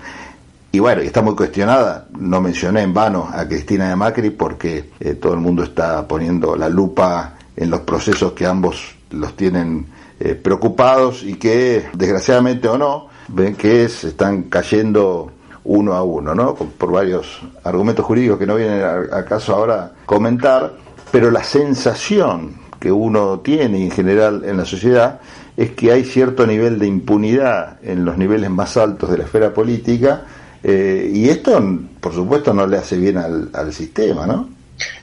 Y 0.74 0.78
bueno, 0.78 1.02
está 1.02 1.20
muy 1.20 1.34
cuestionada, 1.34 2.06
no 2.18 2.40
mencioné 2.40 2.80
en 2.80 2.94
vano 2.94 3.28
a 3.30 3.46
Cristina 3.46 3.90
de 3.90 3.96
Macri 3.96 4.30
porque 4.30 4.92
eh, 4.98 5.14
todo 5.16 5.34
el 5.34 5.40
mundo 5.40 5.62
está 5.64 6.08
poniendo 6.08 6.56
la 6.56 6.70
lupa 6.70 7.34
en 7.54 7.68
los 7.68 7.80
procesos 7.80 8.32
que 8.32 8.46
ambos 8.46 8.94
los 9.10 9.36
tienen 9.36 9.86
eh, 10.18 10.34
preocupados 10.34 11.24
y 11.24 11.34
que, 11.34 11.90
desgraciadamente 11.92 12.68
o 12.68 12.78
no, 12.78 13.08
ven 13.28 13.54
que 13.54 13.86
se 13.90 14.08
están 14.08 14.44
cayendo 14.44 15.30
uno 15.64 15.92
a 15.92 16.02
uno, 16.02 16.34
¿no? 16.34 16.54
Por 16.54 16.90
varios 16.90 17.42
argumentos 17.64 18.06
jurídicos 18.06 18.38
que 18.38 18.46
no 18.46 18.56
vienen 18.56 18.82
a 18.82 19.24
caso 19.26 19.54
ahora 19.54 19.92
comentar, 20.06 20.72
pero 21.10 21.30
la 21.30 21.44
sensación 21.44 22.54
que 22.80 22.90
uno 22.90 23.40
tiene 23.40 23.84
en 23.84 23.90
general 23.90 24.42
en 24.46 24.56
la 24.56 24.64
sociedad 24.64 25.20
es 25.54 25.72
que 25.72 25.92
hay 25.92 26.02
cierto 26.04 26.46
nivel 26.46 26.78
de 26.78 26.86
impunidad 26.86 27.76
en 27.82 28.06
los 28.06 28.16
niveles 28.16 28.48
más 28.48 28.78
altos 28.78 29.10
de 29.10 29.18
la 29.18 29.24
esfera 29.24 29.52
política 29.52 30.24
eh, 30.62 31.10
y 31.12 31.28
esto, 31.28 31.60
por 32.00 32.14
supuesto, 32.14 32.52
no 32.54 32.66
le 32.66 32.78
hace 32.78 32.96
bien 32.96 33.18
al, 33.18 33.50
al 33.52 33.72
sistema, 33.72 34.26
¿no? 34.26 34.48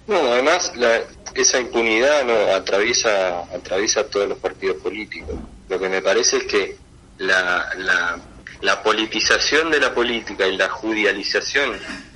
No, 0.08 0.18
además, 0.34 0.74
la, 0.76 1.02
esa 1.36 1.60
impunidad 1.60 2.26
no 2.26 2.56
atraviesa, 2.56 3.42
atraviesa 3.54 4.06
todos 4.06 4.28
los 4.28 4.38
partidos 4.40 4.78
políticos. 4.78 5.36
Lo 5.70 5.80
que 5.80 5.90
me 5.90 6.02
parece 6.02 6.38
es 6.38 6.44
que 6.46 6.78
la, 7.20 7.70
la, 7.78 8.20
la 8.62 8.84
politización 8.84 9.70
de 9.72 9.80
la 9.80 9.94
política 9.94 10.48
y 10.48 10.58
la 10.58 10.70
judicialización 10.70 11.72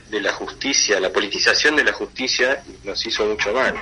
de 0.10 0.22
la 0.22 0.34
justicia, 0.34 1.00
la 1.00 1.12
politización 1.12 1.76
de 1.76 1.84
la 1.84 1.94
justicia 1.94 2.64
nos 2.84 3.06
hizo 3.06 3.26
mucho 3.26 3.54
mal, 3.54 3.76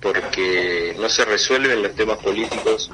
porque 0.00 0.94
no 0.98 1.08
se 1.08 1.24
resuelven 1.24 1.82
los 1.82 1.94
temas 1.94 2.18
políticos 2.18 2.90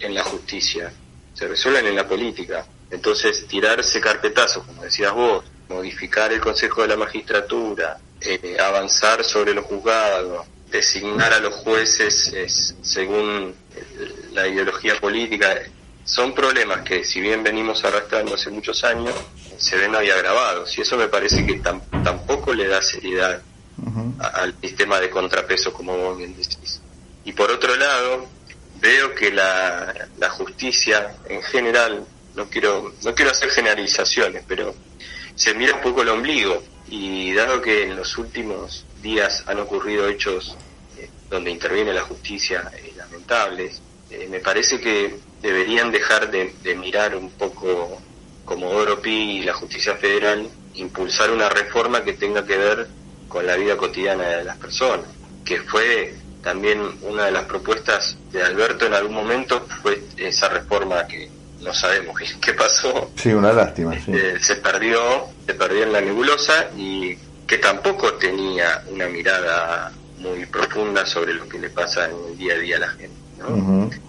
en 0.00 0.14
la 0.14 0.22
justicia, 0.24 0.92
se 1.34 1.46
resuelven 1.46 1.86
en 1.86 1.96
la 1.96 2.06
política. 2.06 2.64
Entonces, 2.90 3.46
tirarse 3.46 4.00
carpetazos, 4.00 4.64
como 4.64 4.82
decías 4.82 5.12
vos, 5.12 5.44
modificar 5.68 6.32
el 6.32 6.40
Consejo 6.40 6.82
de 6.82 6.88
la 6.88 6.96
Magistratura, 6.96 7.98
eh, 8.20 8.56
avanzar 8.58 9.22
sobre 9.24 9.54
los 9.54 9.64
juzgados, 9.66 10.46
designar 10.70 11.32
a 11.32 11.40
los 11.40 11.54
jueces 11.54 12.74
según 12.82 13.54
la 14.32 14.46
ideología 14.46 14.98
política, 15.00 15.56
son 16.04 16.34
problemas 16.34 16.82
que 16.82 17.04
si 17.04 17.20
bien 17.20 17.42
venimos 17.42 17.84
arrastrando 17.84 18.34
hace 18.34 18.50
muchos 18.50 18.82
años, 18.84 19.14
se 19.58 19.76
ven 19.76 19.94
hoy 19.94 20.08
agravados 20.10 20.76
y 20.78 20.80
eso 20.80 20.96
me 20.96 21.08
parece 21.08 21.44
que 21.44 21.60
tampoco 21.60 22.54
le 22.54 22.66
da 22.66 22.80
seriedad 22.80 23.42
al 24.18 24.54
sistema 24.60 25.00
de 25.00 25.10
contrapeso 25.10 25.72
como 25.72 25.96
vos 25.96 26.18
bien 26.18 26.34
decís. 26.34 26.80
Y 27.24 27.32
por 27.32 27.50
otro 27.50 27.76
lado, 27.76 28.26
veo 28.80 29.14
que 29.14 29.30
la, 29.30 30.08
la 30.18 30.30
justicia 30.30 31.14
en 31.28 31.42
general, 31.42 32.04
no 32.38 32.48
quiero, 32.48 32.94
no 33.02 33.14
quiero 33.14 33.32
hacer 33.32 33.50
generalizaciones, 33.50 34.44
pero 34.46 34.72
se 35.34 35.54
mira 35.54 35.74
un 35.74 35.82
poco 35.82 36.02
el 36.02 36.08
ombligo. 36.08 36.62
Y 36.88 37.34
dado 37.34 37.60
que 37.60 37.82
en 37.82 37.96
los 37.96 38.16
últimos 38.16 38.86
días 39.02 39.42
han 39.46 39.58
ocurrido 39.58 40.08
hechos 40.08 40.56
eh, 40.96 41.10
donde 41.28 41.50
interviene 41.50 41.92
la 41.92 42.02
justicia 42.02 42.70
eh, 42.74 42.92
lamentables, 42.96 43.82
eh, 44.10 44.26
me 44.30 44.38
parece 44.38 44.80
que 44.80 45.18
deberían 45.42 45.90
dejar 45.90 46.30
de, 46.30 46.54
mirar 46.76 47.16
un 47.16 47.30
poco 47.30 48.00
como 48.44 48.70
Oropi 48.70 49.40
y 49.40 49.42
la 49.42 49.52
justicia 49.52 49.96
federal, 49.96 50.48
impulsar 50.74 51.30
una 51.32 51.48
reforma 51.48 52.04
que 52.04 52.14
tenga 52.14 52.46
que 52.46 52.56
ver 52.56 52.88
con 53.28 53.44
la 53.46 53.56
vida 53.56 53.76
cotidiana 53.76 54.28
de 54.28 54.44
las 54.44 54.56
personas, 54.56 55.06
que 55.44 55.60
fue 55.62 56.14
también 56.42 56.80
una 57.02 57.26
de 57.26 57.32
las 57.32 57.44
propuestas 57.44 58.16
de 58.30 58.42
Alberto 58.42 58.86
en 58.86 58.94
algún 58.94 59.14
momento, 59.14 59.66
fue 59.82 60.02
esa 60.16 60.48
reforma 60.48 61.06
que 61.06 61.37
no 61.60 61.74
sabemos 61.74 62.16
qué, 62.40 62.52
pasó. 62.54 63.10
Sí, 63.16 63.30
una 63.30 63.52
lástima. 63.52 63.94
Eh, 63.94 64.36
se 64.40 64.56
perdió, 64.56 65.26
se 65.46 65.54
perdió 65.54 65.82
en 65.84 65.92
la 65.92 66.00
nebulosa 66.00 66.68
y 66.76 67.16
que 67.46 67.58
tampoco 67.58 68.14
tenía 68.14 68.82
una 68.88 69.08
mirada 69.08 69.92
muy 70.18 70.44
profunda 70.46 71.06
sobre 71.06 71.34
lo 71.34 71.48
que 71.48 71.58
le 71.58 71.70
pasa 71.70 72.06
en 72.06 72.16
el 72.30 72.38
día 72.38 72.54
a 72.54 72.58
día 72.58 72.76
a 72.76 72.80
la 72.80 72.88
gente. 72.88 73.16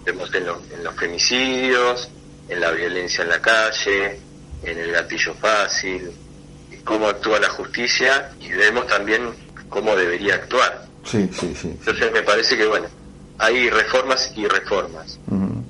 Vemos 0.04 0.34
en, 0.34 0.44
en 0.74 0.84
los 0.84 0.94
femicidios, 0.96 2.10
en 2.48 2.60
la 2.60 2.70
violencia 2.72 3.22
en 3.22 3.30
la 3.30 3.40
calle, 3.40 4.20
en 4.64 4.78
el 4.78 4.92
gatillo 4.92 5.34
fácil, 5.34 6.10
cómo 6.84 7.08
actúa 7.08 7.38
la 7.38 7.48
justicia 7.48 8.30
y 8.40 8.50
vemos 8.50 8.86
también 8.86 9.30
cómo 9.68 9.96
debería 9.96 10.34
actuar. 10.34 10.86
Sí, 11.04 11.30
sí, 11.32 11.54
sí. 11.54 11.68
Entonces 11.68 12.12
me 12.12 12.22
parece 12.22 12.56
que, 12.56 12.66
bueno, 12.66 12.86
hay 13.38 13.70
reformas 13.70 14.32
y 14.36 14.46
reformas, 14.46 15.18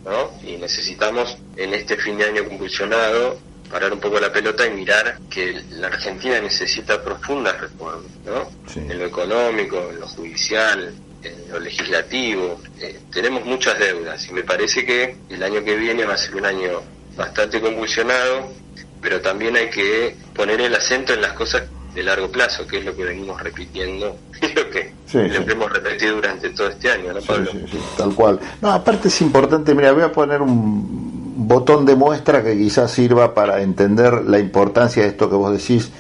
¿no? 0.04 0.30
Y 0.42 0.56
necesitamos 0.56 1.36
en 1.56 1.74
este 1.74 1.96
fin 1.96 2.18
de 2.18 2.24
año 2.24 2.44
convulsionado 2.44 3.38
parar 3.70 3.92
un 3.92 4.00
poco 4.00 4.18
la 4.18 4.32
pelota 4.32 4.66
y 4.66 4.70
mirar 4.70 5.18
que 5.30 5.62
la 5.70 5.86
Argentina 5.86 6.40
necesita 6.40 7.02
profundas 7.02 7.60
reformas, 7.60 8.10
¿no? 8.24 8.50
En 8.74 8.98
lo 8.98 9.06
económico, 9.06 9.90
en 9.90 10.00
lo 10.00 10.08
judicial, 10.08 10.92
en 11.22 11.50
lo 11.52 11.60
legislativo. 11.60 12.60
Eh, 12.80 12.98
tenemos 13.12 13.44
muchas 13.44 13.78
deudas 13.78 14.26
y 14.28 14.32
me 14.32 14.42
parece 14.42 14.84
que 14.84 15.16
el 15.28 15.42
año 15.42 15.62
que 15.62 15.76
viene 15.76 16.04
va 16.04 16.14
a 16.14 16.18
ser 16.18 16.34
un 16.34 16.46
año 16.46 16.82
bastante 17.16 17.60
convulsionado, 17.60 18.52
pero 19.00 19.20
también 19.20 19.56
hay 19.56 19.70
que 19.70 20.16
poner 20.34 20.60
el 20.60 20.74
acento 20.74 21.14
en 21.14 21.22
las 21.22 21.32
cosas 21.34 21.62
de 21.94 22.02
largo 22.02 22.30
plazo, 22.30 22.66
que 22.66 22.78
es 22.78 22.84
lo 22.84 22.94
que 22.94 23.04
venimos 23.04 23.40
repitiendo 23.42 24.16
lo 24.54 24.70
que, 24.70 24.92
hemos 25.12 25.72
repetido 25.72 26.16
durante 26.16 26.50
todo 26.50 26.68
este 26.68 26.90
año, 26.90 27.12
¿no, 27.12 27.20
Pablo? 27.20 27.50
Sí, 27.52 27.78
tal 27.96 28.14
cual. 28.14 28.40
No, 28.60 28.70
aparte 28.70 29.08
es 29.08 29.20
importante, 29.20 29.74
mira, 29.74 29.92
voy 29.92 30.02
a 30.02 30.12
poner 30.12 30.40
un 30.40 31.46
botón 31.48 31.84
de 31.84 31.96
muestra 31.96 32.42
que 32.42 32.56
quizás 32.56 32.90
sirva 32.92 33.34
para 33.34 33.62
entender 33.62 34.24
la 34.24 34.38
importancia 34.38 35.02
de 35.02 35.08
esto 35.08 35.28
que 35.28 35.36
vos 35.36 35.52
decís 35.52 35.90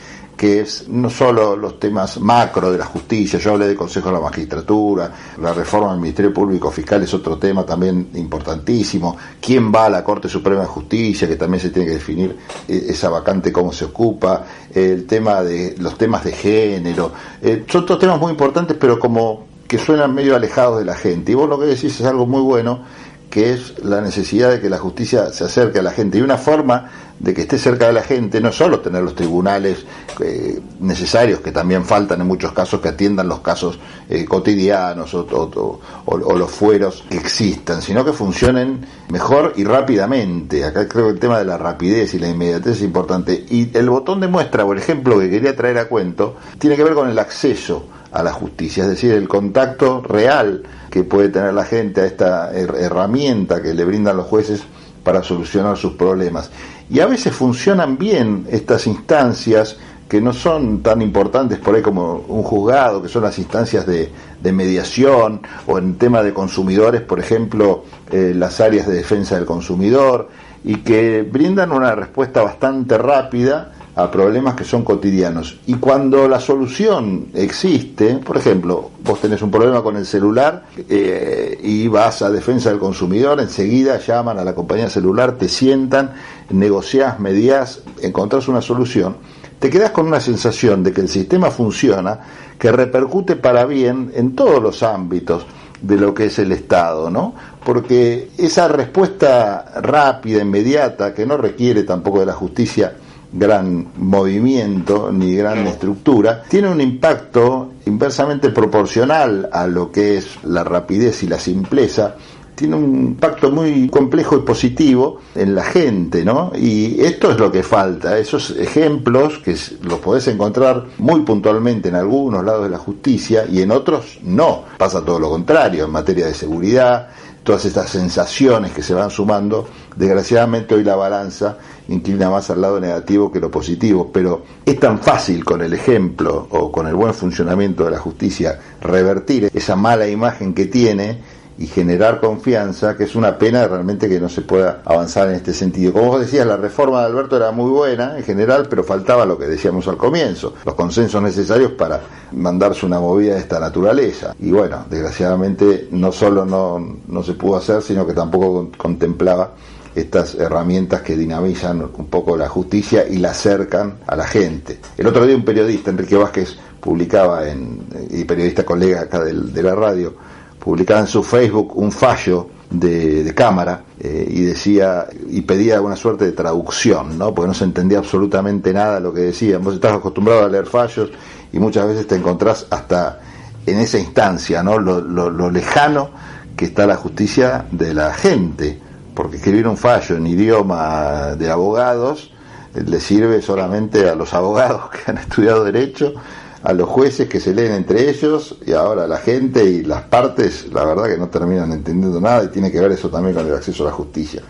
que 0.40 0.60
es 0.60 0.88
no 0.88 1.10
solo 1.10 1.54
los 1.54 1.78
temas 1.78 2.18
macro 2.18 2.72
de 2.72 2.78
la 2.78 2.86
justicia, 2.86 3.38
yo 3.38 3.50
hablé 3.52 3.68
de 3.68 3.76
Consejo 3.76 4.08
de 4.08 4.14
la 4.14 4.20
Magistratura, 4.20 5.12
la 5.38 5.52
reforma 5.52 5.90
del 5.90 6.00
Ministerio 6.00 6.32
Público 6.32 6.70
Fiscal 6.70 7.02
es 7.02 7.12
otro 7.12 7.36
tema 7.36 7.62
también 7.66 8.08
importantísimo, 8.14 9.18
quién 9.38 9.70
va 9.70 9.84
a 9.84 9.90
la 9.90 10.02
Corte 10.02 10.30
Suprema 10.30 10.62
de 10.62 10.66
Justicia, 10.66 11.28
que 11.28 11.36
también 11.36 11.60
se 11.60 11.68
tiene 11.68 11.88
que 11.88 11.94
definir 11.96 12.38
eh, 12.66 12.86
esa 12.88 13.10
vacante, 13.10 13.52
cómo 13.52 13.70
se 13.70 13.84
ocupa, 13.84 14.46
el 14.72 15.06
tema 15.06 15.42
de 15.42 15.74
los 15.78 15.98
temas 15.98 16.24
de 16.24 16.32
género, 16.32 17.12
eh, 17.42 17.66
son 17.68 17.84
todos 17.84 18.00
temas 18.00 18.18
muy 18.18 18.30
importantes, 18.30 18.78
pero 18.80 18.98
como 18.98 19.44
que 19.68 19.76
suenan 19.76 20.14
medio 20.14 20.34
alejados 20.34 20.78
de 20.78 20.86
la 20.86 20.94
gente. 20.94 21.32
Y 21.32 21.34
vos 21.34 21.50
lo 21.50 21.60
que 21.60 21.66
decís 21.66 22.00
es 22.00 22.06
algo 22.06 22.24
muy 22.24 22.40
bueno, 22.40 22.80
que 23.28 23.52
es 23.52 23.84
la 23.84 24.00
necesidad 24.00 24.50
de 24.50 24.58
que 24.58 24.70
la 24.70 24.78
justicia 24.78 25.34
se 25.34 25.44
acerque 25.44 25.80
a 25.80 25.82
la 25.82 25.92
gente. 25.92 26.16
Y 26.16 26.22
una 26.22 26.38
forma 26.38 27.09
de 27.20 27.34
que 27.34 27.42
esté 27.42 27.58
cerca 27.58 27.86
de 27.86 27.92
la 27.92 28.02
gente 28.02 28.40
no 28.40 28.50
solo 28.50 28.80
tener 28.80 29.02
los 29.02 29.14
tribunales 29.14 29.84
eh, 30.20 30.58
necesarios, 30.80 31.40
que 31.40 31.52
también 31.52 31.84
faltan 31.84 32.20
en 32.22 32.26
muchos 32.26 32.52
casos, 32.52 32.80
que 32.80 32.88
atiendan 32.88 33.28
los 33.28 33.40
casos 33.40 33.78
eh, 34.08 34.24
cotidianos 34.24 35.12
o, 35.14 36.36
los 36.36 36.50
fueros 36.50 37.04
que 37.08 37.18
existan, 37.18 37.82
sino 37.82 38.04
que 38.04 38.12
funcionen 38.12 38.86
mejor 39.10 39.52
y 39.56 39.64
rápidamente. 39.64 40.64
Acá 40.64 40.88
creo 40.88 41.06
que 41.06 41.12
el 41.12 41.20
tema 41.20 41.38
de 41.38 41.44
la 41.44 41.58
rapidez 41.58 42.14
y 42.14 42.18
la 42.18 42.28
inmediatez 42.28 42.78
es 42.78 42.82
importante. 42.82 43.44
Y 43.50 43.76
el 43.76 43.90
botón 43.90 44.20
de 44.20 44.28
muestra, 44.28 44.64
por 44.64 44.78
ejemplo, 44.78 45.18
que 45.20 45.28
quería 45.28 45.54
traer 45.54 45.78
a 45.78 45.88
cuento, 45.88 46.36
tiene 46.58 46.74
que 46.74 46.84
ver 46.84 46.94
con 46.94 47.10
el 47.10 47.18
acceso 47.18 47.84
a 48.12 48.22
la 48.22 48.32
justicia, 48.32 48.84
es 48.84 48.90
decir, 48.90 49.12
el 49.12 49.28
contacto 49.28 50.00
real 50.02 50.62
que 50.90 51.04
puede 51.04 51.28
tener 51.28 51.54
la 51.54 51.64
gente 51.64 52.00
a 52.00 52.06
esta 52.06 52.52
herramienta 52.52 53.62
que 53.62 53.72
le 53.72 53.84
brindan 53.84 54.16
los 54.16 54.26
jueces 54.26 54.62
para 55.04 55.22
solucionar 55.22 55.76
sus 55.76 55.92
problemas. 55.92 56.50
Y 56.90 56.98
a 56.98 57.06
veces 57.06 57.32
funcionan 57.32 57.96
bien 57.96 58.46
estas 58.50 58.88
instancias 58.88 59.76
que 60.08 60.20
no 60.20 60.32
son 60.32 60.82
tan 60.82 61.00
importantes 61.02 61.60
por 61.60 61.76
ahí 61.76 61.82
como 61.82 62.24
un 62.26 62.42
juzgado, 62.42 63.00
que 63.00 63.08
son 63.08 63.22
las 63.22 63.38
instancias 63.38 63.86
de, 63.86 64.10
mediación 64.52 65.40
o 65.68 65.78
en 65.78 65.94
tema 65.94 66.20
de 66.24 66.34
consumidores, 66.34 67.00
por 67.02 67.20
ejemplo, 67.20 67.84
eh, 68.10 68.32
las 68.34 68.60
áreas 68.60 68.88
de 68.88 68.94
defensa 68.94 69.36
del 69.36 69.44
consumidor, 69.44 70.28
y 70.64 70.78
que 70.78 71.22
brindan 71.22 71.70
una 71.70 71.94
respuesta 71.94 72.42
bastante 72.42 72.98
rápida 72.98 73.72
a 73.96 74.10
problemas 74.10 74.54
que 74.54 74.64
son 74.64 74.84
cotidianos. 74.84 75.58
Y 75.66 75.74
cuando 75.74 76.28
la 76.28 76.40
solución 76.40 77.26
existe, 77.34 78.14
por 78.16 78.36
ejemplo, 78.36 78.90
vos 79.02 79.20
tenés 79.20 79.42
un 79.42 79.50
problema 79.50 79.82
con 79.82 79.96
el 79.96 80.06
celular 80.06 80.64
eh, 80.88 81.58
y 81.62 81.88
vas 81.88 82.22
a 82.22 82.30
defensa 82.30 82.70
del 82.70 82.78
consumidor, 82.78 83.40
enseguida 83.40 83.98
llaman 83.98 84.38
a 84.38 84.44
la 84.44 84.54
compañía 84.54 84.88
celular, 84.88 85.32
te 85.32 85.48
sientan, 85.48 86.12
negociás, 86.50 87.18
mediás, 87.18 87.82
encontrás 88.00 88.48
una 88.48 88.62
solución, 88.62 89.16
te 89.58 89.70
quedás 89.70 89.90
con 89.90 90.06
una 90.06 90.20
sensación 90.20 90.82
de 90.82 90.92
que 90.92 91.02
el 91.02 91.08
sistema 91.08 91.50
funciona, 91.50 92.20
que 92.58 92.70
repercute 92.72 93.36
para 93.36 93.64
bien 93.64 94.12
en 94.14 94.34
todos 94.34 94.62
los 94.62 94.82
ámbitos 94.82 95.46
de 95.82 95.96
lo 95.96 96.14
que 96.14 96.26
es 96.26 96.38
el 96.38 96.52
Estado, 96.52 97.10
¿no? 97.10 97.34
Porque 97.64 98.30
esa 98.38 98.68
respuesta 98.68 99.80
rápida, 99.82 100.42
inmediata, 100.42 101.14
que 101.14 101.26
no 101.26 101.36
requiere 101.36 101.84
tampoco 101.84 102.20
de 102.20 102.26
la 102.26 102.34
justicia 102.34 102.94
gran 103.32 103.88
movimiento 103.96 105.10
ni 105.12 105.34
gran 105.34 105.66
estructura, 105.66 106.42
tiene 106.48 106.68
un 106.68 106.80
impacto 106.80 107.72
inversamente 107.86 108.50
proporcional 108.50 109.48
a 109.52 109.66
lo 109.66 109.90
que 109.90 110.16
es 110.16 110.42
la 110.44 110.64
rapidez 110.64 111.22
y 111.22 111.28
la 111.28 111.38
simpleza, 111.38 112.16
tiene 112.60 112.76
un 112.76 112.94
impacto 112.94 113.50
muy 113.50 113.88
complejo 113.88 114.36
y 114.36 114.40
positivo 114.40 115.20
en 115.34 115.54
la 115.54 115.64
gente, 115.64 116.26
¿no? 116.26 116.52
Y 116.54 117.00
esto 117.00 117.30
es 117.30 117.38
lo 117.38 117.50
que 117.50 117.62
falta, 117.62 118.18
esos 118.18 118.50
ejemplos 118.50 119.38
que 119.38 119.56
los 119.82 119.98
podés 120.00 120.28
encontrar 120.28 120.84
muy 120.98 121.22
puntualmente 121.22 121.88
en 121.88 121.94
algunos 121.94 122.44
lados 122.44 122.64
de 122.64 122.68
la 122.68 122.76
justicia 122.76 123.46
y 123.50 123.62
en 123.62 123.70
otros 123.70 124.18
no. 124.22 124.64
Pasa 124.76 125.02
todo 125.02 125.18
lo 125.18 125.30
contrario 125.30 125.86
en 125.86 125.90
materia 125.90 126.26
de 126.26 126.34
seguridad, 126.34 127.08
todas 127.50 127.64
estas 127.64 127.90
sensaciones 127.90 128.70
que 128.70 128.80
se 128.80 128.94
van 128.94 129.10
sumando, 129.10 129.66
desgraciadamente 129.96 130.76
hoy 130.76 130.84
la 130.84 130.94
balanza 130.94 131.58
inclina 131.88 132.30
más 132.30 132.48
al 132.48 132.60
lado 132.60 132.78
negativo 132.78 133.32
que 133.32 133.40
lo 133.40 133.50
positivo, 133.50 134.08
pero 134.12 134.44
es 134.64 134.78
tan 134.78 135.00
fácil 135.00 135.44
con 135.44 135.60
el 135.60 135.72
ejemplo 135.72 136.46
o 136.48 136.70
con 136.70 136.86
el 136.86 136.94
buen 136.94 137.12
funcionamiento 137.12 137.84
de 137.86 137.90
la 137.90 137.98
justicia 137.98 138.60
revertir 138.80 139.50
esa 139.52 139.74
mala 139.74 140.06
imagen 140.06 140.54
que 140.54 140.66
tiene 140.66 141.18
y 141.60 141.66
generar 141.66 142.20
confianza, 142.20 142.96
que 142.96 143.04
es 143.04 143.14
una 143.14 143.36
pena 143.36 143.68
realmente 143.68 144.08
que 144.08 144.18
no 144.18 144.30
se 144.30 144.40
pueda 144.40 144.80
avanzar 144.82 145.28
en 145.28 145.34
este 145.34 145.52
sentido. 145.52 145.92
Como 145.92 146.06
vos 146.06 146.20
decías, 146.20 146.46
la 146.46 146.56
reforma 146.56 147.00
de 147.00 147.06
Alberto 147.06 147.36
era 147.36 147.52
muy 147.52 147.70
buena 147.70 148.16
en 148.16 148.24
general, 148.24 148.66
pero 148.68 148.82
faltaba 148.82 149.26
lo 149.26 149.38
que 149.38 149.44
decíamos 149.44 149.86
al 149.86 149.98
comienzo, 149.98 150.54
los 150.64 150.74
consensos 150.74 151.22
necesarios 151.22 151.72
para 151.72 152.00
mandarse 152.32 152.86
una 152.86 152.98
movida 152.98 153.34
de 153.34 153.40
esta 153.40 153.60
naturaleza. 153.60 154.34
Y 154.40 154.50
bueno, 154.50 154.86
desgraciadamente 154.88 155.88
no 155.90 156.10
solo 156.12 156.46
no, 156.46 156.96
no 157.06 157.22
se 157.22 157.34
pudo 157.34 157.56
hacer, 157.56 157.82
sino 157.82 158.06
que 158.06 158.14
tampoco 158.14 158.70
contemplaba 158.78 159.50
estas 159.94 160.36
herramientas 160.36 161.02
que 161.02 161.14
dinamizan 161.14 161.82
un 161.82 162.06
poco 162.06 162.38
la 162.38 162.48
justicia 162.48 163.06
y 163.06 163.18
la 163.18 163.32
acercan 163.32 163.98
a 164.06 164.16
la 164.16 164.26
gente. 164.26 164.78
El 164.96 165.06
otro 165.06 165.26
día 165.26 165.36
un 165.36 165.44
periodista, 165.44 165.90
Enrique 165.90 166.16
Vázquez, 166.16 166.56
publicaba, 166.80 167.48
en, 167.48 167.80
y 168.10 168.24
periodista 168.24 168.64
colega 168.64 169.02
acá 169.02 169.22
de, 169.22 169.62
la 169.62 169.74
radio, 169.74 170.14
publicaba 170.62 171.00
en 171.00 171.06
su 171.06 171.22
Facebook 171.22 171.76
un 171.76 171.90
fallo 171.90 172.48
de, 172.70 173.32
cámara 173.34 173.82
eh, 173.98 174.26
y 174.30 174.42
decía 174.42 175.06
y 175.28 175.40
pedía 175.40 175.80
una 175.80 175.96
suerte 175.96 176.26
de 176.26 176.32
traducción, 176.32 177.18
¿no? 177.18 177.34
porque 177.34 177.48
no 177.48 177.54
se 177.54 177.64
entendía 177.64 177.98
absolutamente 177.98 178.72
nada 178.72 178.96
de 178.96 179.00
lo 179.00 179.12
que 179.12 179.22
decía. 179.22 179.58
Vos 179.58 179.74
estás 179.74 179.94
acostumbrado 179.94 180.44
a 180.44 180.48
leer 180.48 180.66
fallos 180.66 181.10
y 181.52 181.58
muchas 181.58 181.88
veces 181.88 182.06
te 182.06 182.14
encontrás 182.14 182.66
hasta 182.70 183.20
en 183.66 183.78
esa 183.78 183.98
instancia, 183.98 184.62
¿no? 184.62 184.78
lo, 184.78 185.00
lo 185.00 185.50
lejano 185.50 186.10
que 186.56 186.66
está 186.66 186.86
la 186.86 186.96
justicia 186.96 187.64
de 187.72 187.94
la 187.94 188.12
gente 188.12 188.78
porque 189.14 189.36
escribir 189.36 189.66
un 189.68 189.76
fallo 189.76 190.16
en 190.16 190.26
idioma 190.26 191.34
de 191.36 191.50
abogados 191.50 192.32
eh, 192.74 192.82
le 192.86 193.00
sirve 193.00 193.42
solamente 193.42 194.08
a 194.08 194.14
los 194.14 194.32
abogados 194.34 194.90
que 195.04 195.10
han 195.10 195.18
estudiado 195.18 195.64
derecho, 195.64 196.14
a 196.62 196.72
los 196.72 196.88
jueces 196.88 197.28
que 197.28 197.40
se 197.40 197.54
leen 197.54 197.72
entre 197.72 198.10
ellos 198.10 198.56
y 198.66 198.72
ahora 198.72 199.06
la 199.06 199.18
gente 199.18 199.64
y 199.64 199.82
las 199.82 200.02
partes, 200.02 200.66
la 200.72 200.84
verdad 200.84 201.08
que 201.08 201.16
no 201.16 201.28
terminan 201.28 201.72
entendiendo 201.72 202.20
nada 202.20 202.44
y 202.44 202.48
tiene 202.48 202.70
que 202.70 202.80
ver 202.80 202.92
eso 202.92 203.08
también 203.08 203.34
con 203.34 203.46
el 203.46 203.54
acceso 203.54 203.84
a 203.84 203.86
la 203.86 203.92
justicia. 203.92 204.42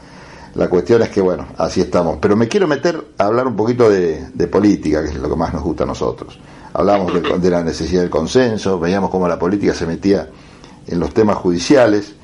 La 0.54 0.68
cuestión 0.68 1.00
es 1.02 1.10
que, 1.10 1.20
bueno, 1.20 1.46
así 1.58 1.80
estamos. 1.80 2.18
Pero 2.20 2.34
me 2.34 2.48
quiero 2.48 2.66
meter 2.66 3.00
a 3.18 3.26
hablar 3.26 3.46
un 3.46 3.54
poquito 3.54 3.88
de, 3.88 4.48
política, 4.50 5.02
que 5.02 5.10
es 5.10 5.14
lo 5.14 5.28
que 5.28 5.36
más 5.36 5.54
nos 5.54 5.62
gusta 5.62 5.84
a 5.84 5.86
nosotros. 5.86 6.38
Hablamos 6.72 7.14
de, 7.14 7.38
de 7.38 7.50
la 7.50 7.62
necesidad 7.62 8.00
del 8.00 8.10
consenso, 8.10 8.80
veíamos 8.80 9.10
cómo 9.10 9.28
la 9.28 9.38
política 9.38 9.74
se 9.74 9.86
metía 9.86 10.28
en 10.88 10.98
los 10.98 11.14
temas 11.14 11.36
judiciales, 11.36 12.14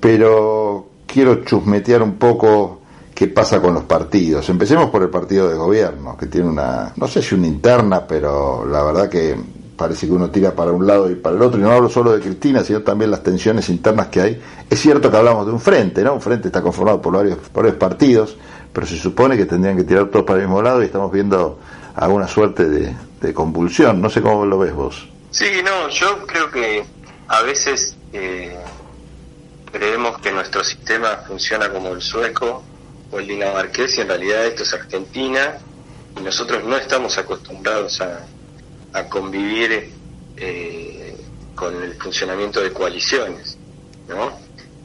pero 0.00 0.86
quiero 1.06 1.44
chusmetear 1.44 2.02
un 2.02 2.14
poco 2.14 2.80
qué 3.18 3.26
pasa 3.26 3.60
con 3.60 3.74
los 3.74 3.82
partidos. 3.82 4.48
Empecemos 4.48 4.90
por 4.90 5.02
el 5.02 5.10
partido 5.10 5.48
de 5.48 5.56
gobierno, 5.56 6.16
que 6.16 6.26
tiene 6.26 6.46
una, 6.46 6.92
no 6.94 7.08
sé 7.08 7.20
si 7.20 7.34
una 7.34 7.48
interna, 7.48 8.06
pero 8.06 8.64
la 8.64 8.84
verdad 8.84 9.08
que 9.08 9.36
parece 9.76 10.06
que 10.06 10.12
uno 10.12 10.30
tira 10.30 10.52
para 10.52 10.70
un 10.70 10.86
lado 10.86 11.10
y 11.10 11.16
para 11.16 11.34
el 11.34 11.42
otro, 11.42 11.58
y 11.58 11.64
no 11.64 11.72
hablo 11.72 11.88
solo 11.88 12.12
de 12.12 12.20
Cristina, 12.20 12.62
sino 12.62 12.82
también 12.82 13.10
las 13.10 13.24
tensiones 13.24 13.68
internas 13.70 14.06
que 14.06 14.20
hay. 14.20 14.42
Es 14.70 14.78
cierto 14.78 15.10
que 15.10 15.16
hablamos 15.16 15.46
de 15.46 15.52
un 15.52 15.58
frente, 15.58 16.04
¿no? 16.04 16.14
Un 16.14 16.20
frente 16.20 16.46
está 16.46 16.62
conformado 16.62 17.02
por 17.02 17.12
varios, 17.12 17.38
varios 17.52 17.74
partidos, 17.74 18.36
pero 18.72 18.86
se 18.86 18.96
supone 18.96 19.36
que 19.36 19.46
tendrían 19.46 19.76
que 19.76 19.82
tirar 19.82 20.06
todos 20.10 20.24
para 20.24 20.38
el 20.38 20.46
mismo 20.46 20.62
lado 20.62 20.80
y 20.80 20.84
estamos 20.84 21.10
viendo 21.10 21.58
alguna 21.96 22.28
suerte 22.28 22.68
de, 22.68 22.94
de 23.20 23.34
convulsión. 23.34 24.00
No 24.00 24.10
sé 24.10 24.22
cómo 24.22 24.46
lo 24.46 24.60
ves 24.60 24.72
vos. 24.72 25.08
Sí, 25.32 25.60
no, 25.64 25.88
yo 25.88 26.24
creo 26.24 26.48
que 26.52 26.84
a 27.26 27.42
veces 27.42 27.96
eh, 28.12 28.56
creemos 29.72 30.18
que 30.18 30.30
nuestro 30.30 30.62
sistema 30.62 31.16
funciona 31.26 31.68
como 31.68 31.88
el 31.88 32.00
sueco 32.00 32.62
o 33.10 33.18
el 33.18 33.26
dinamarqués 33.26 33.98
y 33.98 34.02
en 34.02 34.08
realidad 34.08 34.46
esto 34.46 34.62
es 34.62 34.74
Argentina 34.74 35.58
y 36.18 36.22
nosotros 36.22 36.64
no 36.64 36.76
estamos 36.76 37.16
acostumbrados 37.18 38.00
a, 38.00 38.26
a 38.92 39.08
convivir 39.08 39.92
eh, 40.36 41.16
con 41.54 41.82
el 41.82 41.94
funcionamiento 41.94 42.60
de 42.60 42.72
coaliciones, 42.72 43.58
¿no? 44.08 44.38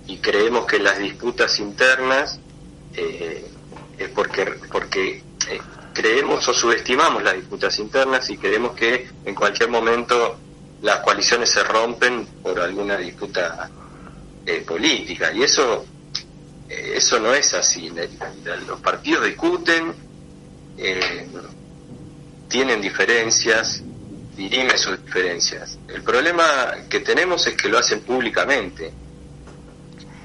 Y 0.08 0.18
creemos 0.18 0.66
que 0.66 0.80
las 0.80 0.98
disputas 0.98 1.60
internas 1.60 2.40
eh, 2.96 3.46
es 3.98 4.10
porque, 4.10 4.46
porque 4.72 5.24
eh, 5.50 5.62
creemos 5.94 6.48
o 6.48 6.54
subestimamos 6.54 7.24
las 7.24 7.36
disputas 7.36 7.78
internas 7.80 8.30
y 8.30 8.38
creemos 8.38 8.76
que 8.76 9.10
en 9.26 9.36
cualquier 9.36 9.70
momento 9.70 10.38
las 10.82 11.00
coaliciones 11.00 11.50
se 11.50 11.64
rompen 11.64 12.26
por 12.42 12.60
alguna 12.60 12.98
disputa 12.98 13.70
política 14.68 15.32
y 15.32 15.42
eso 15.44 15.86
eso 16.70 17.20
no 17.20 17.34
es 17.34 17.54
así. 17.54 17.92
Los 18.68 18.80
partidos 18.82 19.26
discuten, 19.26 19.94
tienen 22.48 22.82
diferencias, 22.82 23.84
dirime 24.36 24.78
sus 24.78 25.04
diferencias. 25.04 25.78
El 25.88 26.04
problema 26.04 26.46
que 26.90 27.00
tenemos 27.00 27.46
es 27.48 27.56
que 27.56 27.70
lo 27.70 27.78
hacen 27.78 28.02
públicamente 28.02 28.92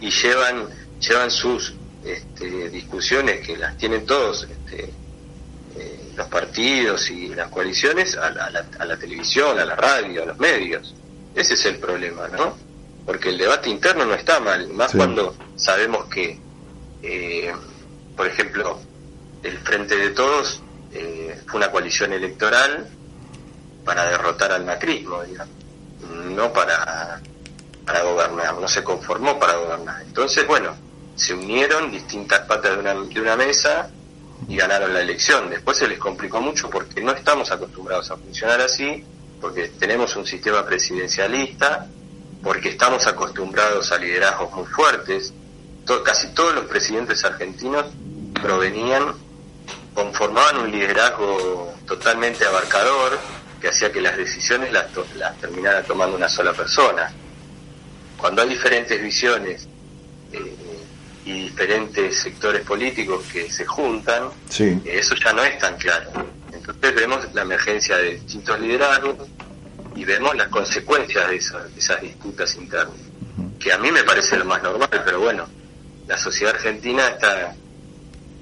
y 0.00 0.10
llevan 0.10 0.68
llevan 1.00 1.30
sus 1.30 1.74
este, 2.04 2.70
discusiones 2.70 3.46
que 3.46 3.56
las 3.56 3.76
tienen 3.76 4.04
todos 4.06 4.44
este, 4.44 4.92
eh, 5.76 6.12
los 6.16 6.26
partidos 6.28 7.10
y 7.10 7.28
las 7.34 7.48
coaliciones 7.48 8.16
a 8.16 8.30
la, 8.30 8.66
a 8.78 8.84
la, 8.84 8.96
televisión, 8.96 9.58
a 9.58 9.64
la 9.64 9.76
radio, 9.76 10.22
a 10.22 10.26
los 10.26 10.38
medios. 10.38 10.94
Ese 11.34 11.54
es 11.54 11.66
el 11.66 11.76
problema, 11.76 12.28
¿no? 12.28 12.56
Porque 13.08 13.30
el 13.30 13.38
debate 13.38 13.70
interno 13.70 14.04
no 14.04 14.12
está 14.12 14.38
mal, 14.38 14.68
más 14.74 14.92
cuando 14.92 15.34
sabemos 15.56 16.04
que, 16.10 16.38
eh, 17.02 17.50
por 18.14 18.26
ejemplo, 18.26 18.78
el 19.42 19.56
Frente 19.60 19.96
de 19.96 20.10
Todos 20.10 20.60
eh, 20.92 21.40
fue 21.46 21.56
una 21.56 21.70
coalición 21.70 22.12
electoral 22.12 22.86
para 23.82 24.04
derrotar 24.10 24.52
al 24.52 24.66
macrismo, 24.66 25.22
digamos, 25.22 25.54
no 26.36 26.52
para, 26.52 27.18
para 27.86 28.02
gobernar, 28.02 28.58
no 28.58 28.68
se 28.68 28.84
conformó 28.84 29.38
para 29.38 29.56
gobernar. 29.56 30.02
Entonces, 30.02 30.46
bueno, 30.46 30.76
se 31.16 31.32
unieron 31.32 31.90
distintas 31.90 32.40
patas 32.40 32.72
de 32.72 32.78
una, 32.78 32.92
de 32.92 33.20
una 33.22 33.36
mesa 33.36 33.90
y 34.46 34.54
ganaron 34.54 34.92
la 34.92 35.00
elección. 35.00 35.48
Después 35.48 35.78
se 35.78 35.88
les 35.88 35.98
complicó 35.98 36.42
mucho 36.42 36.68
porque 36.68 37.00
no 37.00 37.12
estamos 37.12 37.50
acostumbrados 37.50 38.10
a 38.10 38.18
funcionar 38.18 38.60
así, 38.60 39.02
porque 39.40 39.68
tenemos 39.78 40.14
un 40.14 40.26
sistema 40.26 40.66
presidencialista, 40.66 41.88
porque 42.42 42.70
estamos 42.70 43.06
acostumbrados 43.06 43.92
a 43.92 43.98
liderazgos 43.98 44.52
muy 44.52 44.66
fuertes. 44.66 45.32
casi 46.04 46.28
todos 46.34 46.54
los 46.54 46.64
presidentes 46.66 47.24
argentinos 47.24 47.86
provenían, 48.40 49.14
conformaban 49.94 50.58
un 50.58 50.70
liderazgo 50.70 51.74
totalmente 51.86 52.44
abarcador, 52.44 53.18
que 53.60 53.68
hacía 53.68 53.90
que 53.90 54.00
las 54.00 54.16
decisiones 54.16 54.72
las, 54.72 54.86
las 55.16 55.36
terminara 55.38 55.82
tomando 55.82 56.16
una 56.16 56.28
sola 56.28 56.52
persona. 56.52 57.12
Cuando 58.16 58.42
hay 58.42 58.50
diferentes 58.50 59.00
visiones 59.02 59.68
eh, 60.32 60.56
y 61.24 61.32
diferentes 61.44 62.18
sectores 62.18 62.62
políticos 62.62 63.24
que 63.32 63.50
se 63.50 63.66
juntan, 63.66 64.28
eh, 64.58 64.80
eso 64.84 65.14
ya 65.16 65.32
no 65.32 65.42
es 65.42 65.58
tan 65.58 65.76
claro. 65.76 66.10
Entonces 66.52 66.94
vemos 66.94 67.34
la 67.34 67.42
emergencia 67.42 67.96
de 67.96 68.14
distintos 68.14 68.60
liderazgos 68.60 69.16
y 69.98 70.04
vemos 70.04 70.36
las 70.36 70.48
consecuencias 70.48 71.28
de, 71.28 71.36
esas, 71.36 72.00
disputas 72.00 72.54
internas, 72.54 72.96
que 73.58 73.72
a 73.72 73.78
mí 73.78 73.90
me 73.90 74.04
parece 74.04 74.36
lo 74.36 74.44
más 74.44 74.62
normal, 74.62 74.88
pero 75.04 75.18
bueno, 75.20 75.48
la 76.06 76.16
sociedad 76.16 76.54
argentina 76.54 77.08
está 77.08 77.56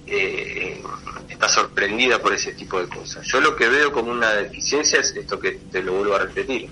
eh, 0.06 0.82
está 1.30 1.48
sorprendida 1.48 2.18
por 2.20 2.34
ese 2.34 2.52
tipo 2.52 2.78
de 2.78 2.88
cosas. 2.88 3.26
Yo 3.26 3.40
lo 3.40 3.56
que 3.56 3.68
veo 3.68 3.90
como 3.90 4.10
una 4.12 4.32
deficiencia 4.32 5.00
es 5.00 5.16
esto 5.16 5.40
que 5.40 5.52
te 5.52 5.82
lo 5.82 5.94
vuelvo 5.94 6.14
a 6.14 6.18
repetir, 6.18 6.68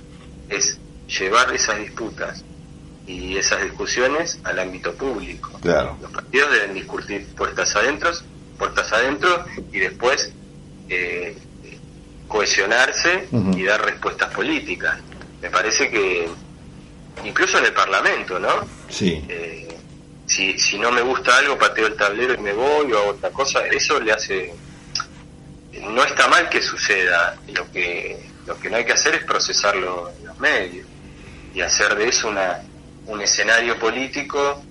es 0.50 0.78
llevar 1.08 1.52
esas 1.54 1.78
disputas 1.78 2.44
y 3.06 3.38
esas 3.38 3.62
discusiones 3.62 4.38
al 4.44 4.58
ámbito 4.58 4.94
público. 4.94 5.58
Los 5.62 6.10
partidos 6.10 6.52
deben 6.52 6.74
discutir 6.74 7.26
puertas 7.34 7.74
adentro, 7.74 8.10
puertas 8.58 8.92
adentro 8.92 9.46
y 9.72 9.80
después 9.80 10.30
eh, 10.90 11.36
cohesionarse 12.28 13.28
y 13.56 13.62
dar 13.64 13.84
respuestas 13.84 14.32
políticas. 14.32 14.98
Me 15.40 15.50
parece 15.50 15.90
que 15.90 16.28
incluso 17.24 17.58
en 17.58 17.66
el 17.66 17.72
Parlamento, 17.72 18.38
¿no? 18.38 18.66
Sí. 18.88 19.24
Eh, 19.28 19.68
si, 20.26 20.58
si 20.58 20.78
no 20.78 20.90
me 20.90 21.02
gusta 21.02 21.36
algo, 21.38 21.58
pateo 21.58 21.86
el 21.86 21.96
tablero 21.96 22.34
y 22.34 22.38
me 22.38 22.52
voy 22.52 22.92
o 22.92 22.98
hago 22.98 23.10
otra 23.10 23.30
cosa, 23.30 23.66
eso 23.66 24.00
le 24.00 24.12
hace... 24.12 24.54
No 25.82 26.04
está 26.04 26.28
mal 26.28 26.48
que 26.48 26.62
suceda, 26.62 27.36
lo 27.52 27.70
que, 27.70 28.24
lo 28.46 28.58
que 28.58 28.70
no 28.70 28.76
hay 28.76 28.84
que 28.84 28.92
hacer 28.92 29.16
es 29.16 29.24
procesarlo 29.24 30.10
en 30.18 30.26
los 30.26 30.38
medios 30.38 30.86
y 31.52 31.60
hacer 31.60 31.94
de 31.96 32.08
eso 32.08 32.28
una, 32.28 32.62
un 33.06 33.20
escenario 33.20 33.78
político 33.78 34.62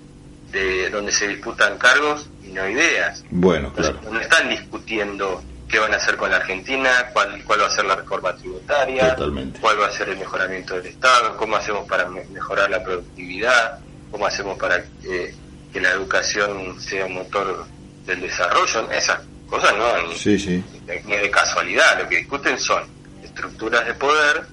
de 0.52 0.90
donde 0.90 1.12
se 1.12 1.28
disputan 1.28 1.78
cargos 1.78 2.30
y 2.44 2.48
no 2.48 2.68
ideas. 2.68 3.24
Bueno, 3.30 3.74
claro. 3.74 4.00
No 4.10 4.20
están 4.20 4.50
discutiendo 4.50 5.44
qué 5.74 5.80
van 5.80 5.92
a 5.92 5.98
hacer 5.98 6.16
con 6.18 6.30
la 6.30 6.38
Argentina, 6.38 7.10
cuál, 7.14 7.44
cuál 7.46 7.62
va 7.62 7.66
a 7.66 7.70
ser 7.72 7.86
la 7.86 7.96
reforma 7.96 8.36
tributaria, 8.36 9.16
cuál 9.60 9.82
va 9.82 9.88
a 9.88 9.92
ser 9.92 10.10
el 10.10 10.18
mejoramiento 10.18 10.76
del 10.76 10.86
Estado, 10.86 11.36
cómo 11.36 11.56
hacemos 11.56 11.90
para 11.90 12.08
mejorar 12.08 12.70
la 12.70 12.84
productividad, 12.84 13.80
cómo 14.12 14.28
hacemos 14.28 14.56
para 14.60 14.78
eh, 14.78 15.34
que 15.74 15.82
la 15.82 15.90
educación 15.90 16.80
sea 16.80 17.08
un 17.08 17.16
motor 17.16 17.66
del 18.06 18.22
desarrollo, 18.22 18.92
esas 18.92 19.22
cosas 19.48 19.76
no 19.76 20.10
ni, 20.10 20.16
sí, 20.16 20.64
ni 21.06 21.16
de 21.16 21.32
casualidad, 21.32 22.04
lo 22.04 22.08
que 22.08 22.18
discuten 22.18 22.60
son 22.60 22.84
estructuras 23.24 23.84
de 23.88 23.96
poder 23.96 24.44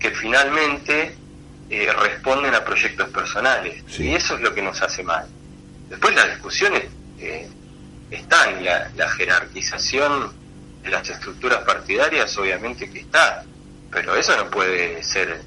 que 0.00 0.10
finalmente 0.10 1.14
eh, 1.70 1.88
responden 1.92 2.52
a 2.52 2.64
proyectos 2.64 3.08
personales. 3.10 3.84
Y 3.96 4.12
eso 4.12 4.34
es 4.34 4.40
lo 4.40 4.52
que 4.52 4.60
nos 4.60 4.82
hace 4.82 5.04
mal. 5.04 5.28
Después 5.88 6.16
las 6.16 6.30
discusiones 6.30 6.82
eh, 7.20 7.48
están, 8.10 8.64
la, 8.64 8.90
la 8.96 9.08
jerarquización 9.10 10.32
de 10.82 10.90
las 10.90 11.08
estructuras 11.08 11.62
partidarias 11.64 12.36
obviamente 12.38 12.90
que 12.90 13.00
está, 13.00 13.44
pero 13.90 14.16
eso 14.16 14.36
no 14.36 14.50
puede 14.50 15.02
ser 15.02 15.40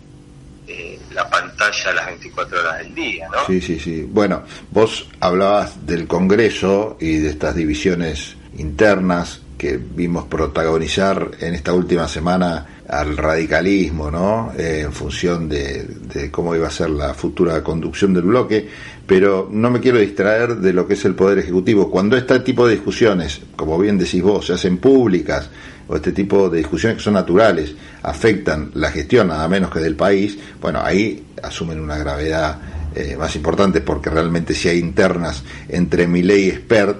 eh, 0.67 0.97
la 1.11 1.29
pantalla 1.29 1.93
las 1.93 2.05
24 2.07 2.59
horas 2.59 2.77
del 2.79 2.95
día, 2.95 3.27
¿no? 3.29 3.45
Sí, 3.47 3.59
sí, 3.59 3.79
sí. 3.79 4.03
Bueno, 4.03 4.43
vos 4.71 5.09
hablabas 5.19 5.85
del 5.85 6.07
Congreso 6.07 6.97
y 7.01 7.17
de 7.17 7.29
estas 7.29 7.55
divisiones 7.55 8.37
internas 8.57 9.41
que 9.57 9.77
vimos 9.77 10.25
protagonizar 10.25 11.31
en 11.39 11.53
esta 11.53 11.73
última 11.73 12.07
semana 12.07 12.72
al 12.89 13.17
radicalismo, 13.17 14.11
¿no? 14.11 14.51
Eh, 14.57 14.81
en 14.85 14.91
función 14.91 15.47
de, 15.47 15.83
de, 16.13 16.29
cómo 16.29 16.55
iba 16.55 16.67
a 16.67 16.71
ser 16.71 16.89
la 16.89 17.13
futura 17.13 17.63
conducción 17.63 18.13
del 18.13 18.23
bloque, 18.23 18.67
pero 19.07 19.49
no 19.51 19.69
me 19.69 19.79
quiero 19.79 19.99
distraer 19.99 20.57
de 20.57 20.73
lo 20.73 20.87
que 20.87 20.95
es 20.95 21.05
el 21.05 21.15
Poder 21.15 21.39
Ejecutivo. 21.39 21.89
Cuando 21.89 22.17
este 22.17 22.39
tipo 22.39 22.67
de 22.67 22.75
discusiones, 22.75 23.41
como 23.55 23.77
bien 23.77 23.97
decís 23.97 24.21
vos, 24.21 24.47
se 24.47 24.53
hacen 24.53 24.77
públicas, 24.77 25.49
o 25.87 25.95
este 25.95 26.11
tipo 26.11 26.49
de 26.49 26.59
discusiones 26.59 26.97
que 26.97 27.03
son 27.03 27.13
naturales 27.13 27.75
afectan 28.03 28.71
la 28.75 28.89
gestión 28.89 29.27
nada 29.27 29.47
menos 29.47 29.69
que 29.69 29.79
del 29.79 29.95
país, 29.95 30.37
bueno, 30.61 30.81
ahí 30.81 31.25
asumen 31.41 31.79
una 31.79 31.97
gravedad 31.97 32.57
eh, 32.95 33.15
más 33.17 33.35
importantes, 33.35 33.81
porque 33.81 34.09
realmente 34.09 34.53
si 34.53 34.69
hay 34.69 34.77
internas 34.77 35.43
entre 35.67 36.07
Milei 36.07 36.47
y 36.47 36.51
Spert, 36.51 36.97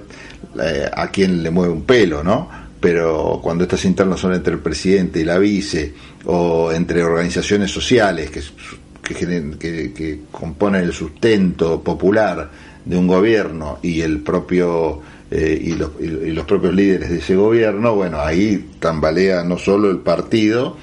eh, 0.60 0.90
a 0.92 1.08
quién 1.08 1.42
le 1.42 1.50
mueve 1.50 1.72
un 1.72 1.82
pelo, 1.82 2.22
¿no? 2.22 2.63
Pero 2.84 3.40
cuando 3.42 3.64
estas 3.64 3.82
internas 3.86 4.20
son 4.20 4.34
entre 4.34 4.52
el 4.52 4.60
presidente 4.60 5.18
y 5.18 5.24
la 5.24 5.38
vice, 5.38 5.94
o 6.26 6.70
entre 6.70 7.02
organizaciones 7.02 7.70
sociales 7.70 8.30
que, 8.30 8.42
que, 9.02 9.92
que 9.94 10.20
componen 10.30 10.82
el 10.82 10.92
sustento 10.92 11.82
popular 11.82 12.50
de 12.84 12.98
un 12.98 13.06
gobierno 13.06 13.78
y 13.80 14.02
el 14.02 14.20
propio 14.20 15.00
eh, 15.30 15.58
y, 15.64 15.72
los, 15.72 15.92
y, 15.98 16.30
los, 16.32 16.44
propios 16.44 16.74
líderes 16.74 17.08
de 17.08 17.16
ese 17.16 17.34
gobierno, 17.36 17.94
bueno, 17.94 18.20
ahí 18.20 18.72
tambalea 18.80 19.42
no 19.44 19.56
solo 19.56 19.90
el 19.90 20.00
partido, 20.00 20.76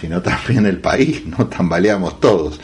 sino 0.00 0.22
también 0.22 0.64
el 0.64 0.78
país, 0.78 1.26
¿no? 1.26 1.48
Tambaleamos 1.48 2.18
todos. 2.18 2.58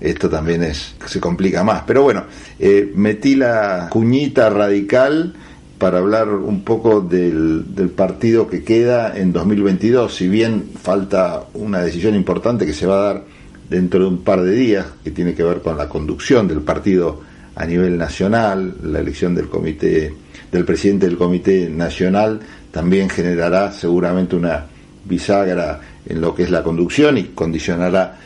Esto 0.00 0.30
también 0.30 0.62
es, 0.62 0.94
se 1.04 1.20
complica 1.20 1.62
más. 1.62 1.82
Pero 1.86 2.02
bueno, 2.02 2.24
eh, 2.58 2.90
metí 2.94 3.34
la 3.34 3.88
cuñita 3.90 4.48
radical 4.48 5.34
para 5.82 5.98
hablar 5.98 6.28
un 6.28 6.62
poco 6.62 7.00
del, 7.00 7.64
partido 7.96 8.46
que 8.46 8.62
queda 8.62 9.18
en 9.18 9.32
2022, 9.32 10.14
si 10.14 10.28
bien 10.28 10.70
falta 10.80 11.42
una 11.54 11.80
decisión 11.80 12.14
importante 12.14 12.64
que 12.64 12.72
se 12.72 12.86
va 12.86 13.00
a 13.00 13.02
dar 13.14 13.24
dentro 13.68 13.98
de 13.98 14.06
un 14.06 14.22
par 14.22 14.42
de 14.42 14.52
días, 14.52 14.86
que 15.02 15.10
tiene 15.10 15.34
que 15.34 15.42
ver 15.42 15.60
con 15.60 15.76
la 15.76 15.88
conducción 15.88 16.46
del 16.46 16.60
partido 16.60 17.22
a 17.56 17.66
nivel 17.66 17.98
nacional, 17.98 18.76
la 18.84 19.00
elección 19.00 19.34
del 19.34 19.48
comité 19.48 20.14
del 20.52 20.64
presidente 20.64 21.06
del 21.06 21.18
Comité 21.18 21.68
Nacional 21.68 22.38
también 22.70 23.08
generará 23.08 23.72
seguramente 23.72 24.36
una 24.36 24.66
bisagra 25.04 25.80
en 26.06 26.20
lo 26.20 26.32
que 26.32 26.44
es 26.44 26.52
la 26.52 26.62
conducción 26.62 27.18
y 27.18 27.24
condicionará 27.34 28.18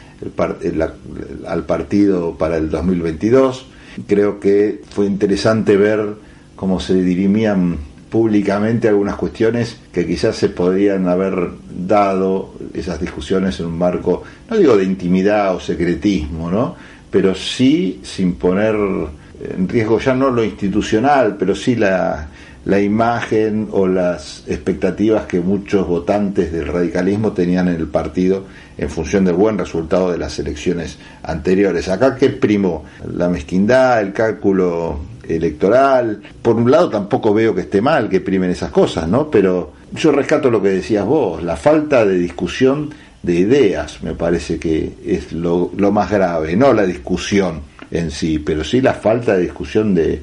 al 1.46 1.64
partido 1.64 2.36
para 2.36 2.58
el 2.58 2.68
2022. 2.68 3.66
Creo 4.06 4.40
que 4.40 4.82
fue 4.90 5.06
interesante 5.06 5.78
ver 5.78 6.25
cómo 6.56 6.80
se 6.80 6.94
dirimían 6.94 7.78
públicamente 8.10 8.88
algunas 8.88 9.16
cuestiones 9.16 9.76
que 9.92 10.06
quizás 10.06 10.36
se 10.36 10.48
podrían 10.48 11.08
haber 11.08 11.50
dado 11.70 12.54
esas 12.72 13.00
discusiones 13.00 13.60
en 13.60 13.66
un 13.66 13.78
marco, 13.78 14.22
no 14.48 14.56
digo 14.56 14.76
de 14.76 14.84
intimidad 14.84 15.54
o 15.54 15.60
secretismo, 15.60 16.50
¿no? 16.50 16.74
pero 17.10 17.34
sí 17.34 18.00
sin 18.02 18.34
poner 18.34 18.74
en 18.74 19.68
riesgo 19.68 19.98
ya 19.98 20.14
no 20.14 20.30
lo 20.30 20.42
institucional, 20.42 21.36
pero 21.38 21.54
sí 21.54 21.76
la, 21.76 22.28
la 22.64 22.80
imagen 22.80 23.68
o 23.70 23.86
las 23.86 24.42
expectativas 24.46 25.26
que 25.26 25.40
muchos 25.40 25.86
votantes 25.86 26.52
del 26.52 26.66
radicalismo 26.66 27.32
tenían 27.32 27.68
en 27.68 27.76
el 27.76 27.86
partido 27.86 28.44
en 28.76 28.90
función 28.90 29.24
del 29.24 29.34
buen 29.34 29.56
resultado 29.56 30.10
de 30.10 30.18
las 30.18 30.38
elecciones 30.38 30.98
anteriores. 31.22 31.88
Acá 31.88 32.16
que 32.16 32.30
primó 32.30 32.84
la 33.14 33.28
mezquindad, 33.28 34.00
el 34.00 34.12
cálculo 34.12 34.98
electoral. 35.28 36.22
Por 36.42 36.56
un 36.56 36.70
lado 36.70 36.90
tampoco 36.90 37.32
veo 37.34 37.54
que 37.54 37.62
esté 37.62 37.80
mal 37.80 38.08
que 38.08 38.20
primen 38.20 38.50
esas 38.50 38.70
cosas, 38.70 39.08
¿no? 39.08 39.30
Pero 39.30 39.72
yo 39.92 40.12
rescato 40.12 40.50
lo 40.50 40.62
que 40.62 40.68
decías 40.68 41.04
vos, 41.04 41.42
la 41.42 41.56
falta 41.56 42.04
de 42.04 42.18
discusión 42.18 42.94
de 43.22 43.34
ideas 43.34 44.02
me 44.02 44.14
parece 44.14 44.58
que 44.58 44.92
es 45.04 45.32
lo, 45.32 45.70
más 45.90 46.10
grave, 46.10 46.54
no 46.56 46.72
la 46.72 46.84
discusión 46.84 47.62
en 47.90 48.10
sí, 48.10 48.38
pero 48.38 48.62
sí 48.62 48.80
la 48.80 48.94
falta 48.94 49.34
de 49.34 49.42
discusión 49.42 49.94
de, 49.94 50.22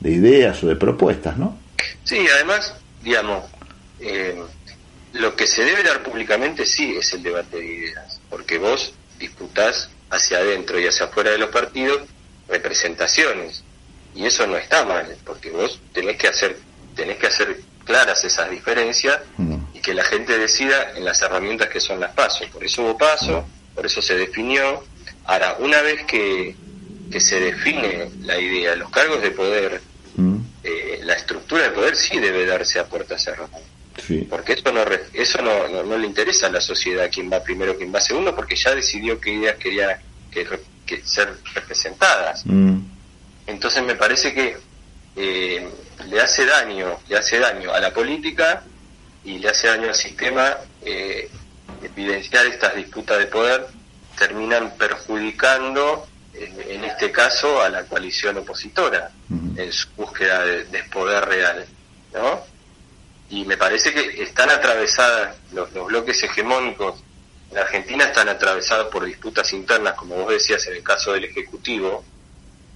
de 0.00 0.10
ideas 0.10 0.62
o 0.64 0.68
de 0.68 0.76
propuestas, 0.76 1.36
¿no? 1.36 1.56
Sí, 2.04 2.18
además, 2.34 2.74
digamos, 3.02 3.44
eh, 4.00 4.40
lo 5.12 5.36
que 5.36 5.46
se 5.46 5.64
debe 5.64 5.82
dar 5.82 6.02
públicamente 6.02 6.66
sí 6.66 6.94
es 6.96 7.12
el 7.12 7.22
debate 7.22 7.58
de 7.58 7.66
ideas, 7.66 8.20
porque 8.28 8.58
vos 8.58 8.94
disputás 9.18 9.90
hacia 10.10 10.38
adentro 10.38 10.80
y 10.80 10.86
hacia 10.86 11.06
afuera 11.06 11.30
de 11.30 11.38
los 11.38 11.50
partidos 11.50 12.02
representaciones, 12.48 13.62
y 14.14 14.26
eso 14.26 14.46
no 14.46 14.56
está 14.56 14.84
mal, 14.84 15.16
porque 15.24 15.50
vos 15.50 15.80
tenés 15.92 16.16
que 16.16 16.28
hacer, 16.28 16.56
tenés 16.94 17.16
que 17.16 17.26
hacer 17.26 17.60
claras 17.84 18.24
esas 18.24 18.50
diferencias 18.50 19.20
mm. 19.36 19.56
y 19.74 19.80
que 19.80 19.94
la 19.94 20.04
gente 20.04 20.38
decida 20.38 20.92
en 20.96 21.04
las 21.04 21.20
herramientas 21.22 21.68
que 21.68 21.80
son 21.80 22.00
las 22.00 22.12
pasos. 22.12 22.46
Por 22.48 22.64
eso 22.64 22.82
hubo 22.82 22.98
paso, 22.98 23.44
por 23.74 23.86
eso 23.86 24.00
se 24.02 24.14
definió. 24.16 24.84
Ahora, 25.24 25.56
una 25.58 25.80
vez 25.82 26.04
que 26.04 26.56
que 27.12 27.20
se 27.20 27.38
define 27.38 28.10
la 28.22 28.40
idea, 28.40 28.74
los 28.74 28.90
cargos 28.90 29.22
de 29.22 29.30
poder, 29.30 29.80
mm. 30.16 30.36
eh, 30.64 31.00
la 31.04 31.12
estructura 31.12 31.64
de 31.64 31.70
poder 31.70 31.94
sí 31.94 32.18
debe 32.18 32.46
darse 32.46 32.80
a 32.80 32.86
puerta 32.86 33.16
cerrada. 33.18 33.50
Porque 34.30 34.54
eso 34.54 34.72
no 34.72 34.82
eso 35.12 35.42
no, 35.42 35.82
no, 35.84 35.98
le 35.98 36.06
interesa 36.06 36.46
a 36.46 36.50
la 36.50 36.62
sociedad 36.62 37.10
quién 37.12 37.30
va 37.30 37.42
primero, 37.42 37.76
quién 37.76 37.94
va 37.94 38.00
segundo, 38.00 38.34
porque 38.34 38.56
ya 38.56 38.74
decidió 38.74 39.20
qué 39.20 39.34
ideas 39.34 39.56
quería 39.56 40.00
que, 40.30 40.46
ser 41.04 41.34
representadas. 41.54 42.44
Mm. 42.46 42.78
Entonces 43.46 43.82
me 43.82 43.94
parece 43.94 44.32
que 44.32 44.56
eh, 45.16 45.68
le 46.06 46.20
hace 46.20 46.46
daño, 46.46 46.98
le 47.08 47.16
hace 47.16 47.38
daño 47.38 47.72
a 47.72 47.80
la 47.80 47.92
política 47.92 48.64
y 49.24 49.38
le 49.38 49.48
hace 49.48 49.68
daño 49.68 49.88
al 49.88 49.94
sistema 49.94 50.56
eh, 50.82 51.30
evidenciar 51.82 52.46
estas 52.46 52.74
disputas 52.74 53.18
de 53.18 53.26
poder 53.26 53.66
terminan 54.16 54.76
perjudicando 54.76 56.06
en, 56.34 56.84
este 56.84 57.10
caso 57.10 57.60
a 57.60 57.68
la 57.68 57.84
coalición 57.84 58.38
opositora 58.38 59.10
en 59.56 59.72
su 59.72 59.88
búsqueda 59.96 60.44
de, 60.44 60.84
poder 60.84 61.24
real, 61.26 61.66
¿no? 62.14 62.40
Y 63.28 63.44
me 63.44 63.56
parece 63.56 63.92
que 63.92 64.22
están 64.22 64.50
atravesadas, 64.50 65.36
los, 65.52 65.72
bloques 65.72 66.22
hegemónicos 66.22 67.02
en 67.50 67.58
Argentina 67.58 68.04
están 68.04 68.28
atravesados 68.28 68.88
por 68.88 69.04
disputas 69.04 69.52
internas, 69.52 69.94
como 69.94 70.16
vos 70.16 70.32
decías 70.32 70.66
en 70.68 70.76
el 70.76 70.82
caso 70.82 71.12
del 71.12 71.24
Ejecutivo, 71.24 72.04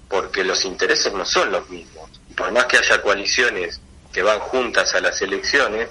porque 0.09 0.45
los 0.45 0.65
intereses 0.65 1.13
no 1.13 1.25
son 1.25 1.51
los 1.53 1.69
mismos. 1.69 2.11
Por 2.37 2.53
más 2.53 2.67
que 2.67 2.79
haya 2.79 3.03
coaliciones 3.03 3.81
que 4.13 4.23
van 4.23 4.39
juntas 4.39 4.95
a 4.95 5.01
las 5.01 5.21
elecciones, 5.23 5.89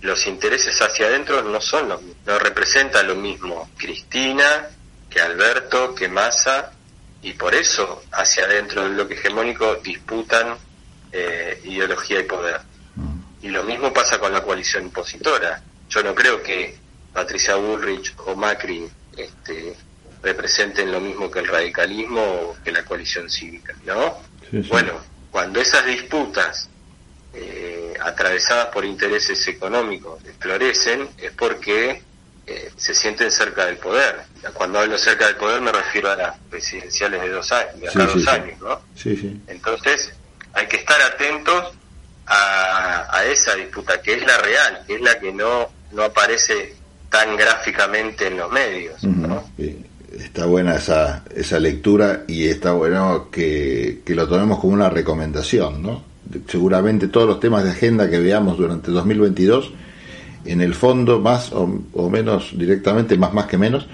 los 0.00 0.26
intereses 0.26 0.80
hacia 0.80 1.06
adentro 1.06 1.42
no 1.42 1.60
son 1.60 1.88
los 1.88 2.00
mismos, 2.00 2.26
no 2.26 2.38
representan 2.38 3.08
lo 3.08 3.16
mismo 3.16 3.68
Cristina 3.76 4.68
que 5.10 5.20
Alberto, 5.20 5.94
que 5.94 6.08
Massa 6.08 6.72
y 7.22 7.32
por 7.32 7.54
eso 7.54 8.02
hacia 8.12 8.44
adentro 8.44 8.82
del 8.82 8.94
bloque 8.94 9.14
hegemónico 9.14 9.76
disputan 9.76 10.56
eh, 11.10 11.60
ideología 11.64 12.20
y 12.20 12.24
poder. 12.24 12.60
Mm. 12.94 13.18
Y 13.42 13.48
lo 13.48 13.64
mismo 13.64 13.92
pasa 13.92 14.18
con 14.18 14.32
la 14.32 14.42
coalición 14.42 14.84
impositora. 14.84 15.62
Yo 15.88 16.02
no 16.02 16.14
creo 16.14 16.42
que 16.42 16.78
Patricia 17.12 17.56
Bullrich 17.56 18.14
o 18.26 18.36
Macri 18.36 18.88
este, 19.16 19.74
representen 20.22 20.90
lo 20.90 21.00
mismo 21.00 21.30
que 21.30 21.40
el 21.40 21.46
radicalismo 21.46 22.20
o 22.20 22.56
que 22.62 22.72
la 22.72 22.84
coalición 22.84 23.30
cívica, 23.30 23.74
¿no? 23.84 24.18
Bueno, 24.68 24.94
cuando 25.30 25.60
esas 25.60 25.84
disputas 25.86 26.68
eh, 27.34 27.94
atravesadas 28.00 28.66
por 28.66 28.84
intereses 28.84 29.46
económicos 29.48 30.22
florecen 30.38 31.08
es 31.18 31.32
porque 31.32 32.02
eh, 32.46 32.70
se 32.76 32.94
sienten 32.94 33.30
cerca 33.30 33.66
del 33.66 33.76
poder. 33.76 34.22
Cuando 34.54 34.78
hablo 34.78 34.96
cerca 34.96 35.26
del 35.26 35.36
poder 35.36 35.60
me 35.60 35.70
refiero 35.70 36.10
a 36.10 36.16
las 36.16 36.38
presidenciales 36.50 37.20
de 37.20 37.28
dos 37.28 37.52
años, 37.52 37.94
de 37.94 38.06
dos 38.06 38.26
años, 38.26 38.58
¿no? 38.60 38.80
Entonces 39.46 40.12
hay 40.54 40.66
que 40.66 40.76
estar 40.76 41.00
atentos 41.02 41.74
a, 42.26 43.24
esa 43.26 43.54
disputa, 43.54 44.00
que 44.00 44.14
es 44.14 44.26
la 44.26 44.38
real, 44.38 44.84
que 44.86 44.94
es 44.94 45.00
la 45.00 45.18
que 45.18 45.32
no, 45.32 45.70
no 45.92 46.02
aparece 46.02 46.74
tan 47.10 47.36
gráficamente 47.36 48.26
en 48.26 48.38
los 48.38 48.50
medios, 48.50 49.02
Está 50.28 50.44
buena 50.44 50.76
esa, 50.76 51.24
esa 51.34 51.58
lectura 51.58 52.24
y 52.28 52.48
está 52.48 52.72
bueno 52.72 53.28
que, 53.32 54.02
que 54.04 54.14
lo 54.14 54.28
tomemos 54.28 54.60
como 54.60 54.74
una 54.74 54.90
recomendación, 54.90 55.82
¿no? 55.82 56.02
Seguramente 56.46 57.08
todos 57.08 57.26
los 57.26 57.40
temas 57.40 57.64
de 57.64 57.70
agenda 57.70 58.10
que 58.10 58.18
veamos 58.18 58.58
durante 58.58 58.90
2022 58.90 59.72
en 60.44 60.60
el 60.60 60.74
fondo, 60.74 61.18
más 61.18 61.50
o, 61.52 61.66
menos 62.10 62.50
directamente, 62.56 63.16
más 63.16 63.32
más 63.32 63.46
que 63.46 63.56
menos, 63.56 63.86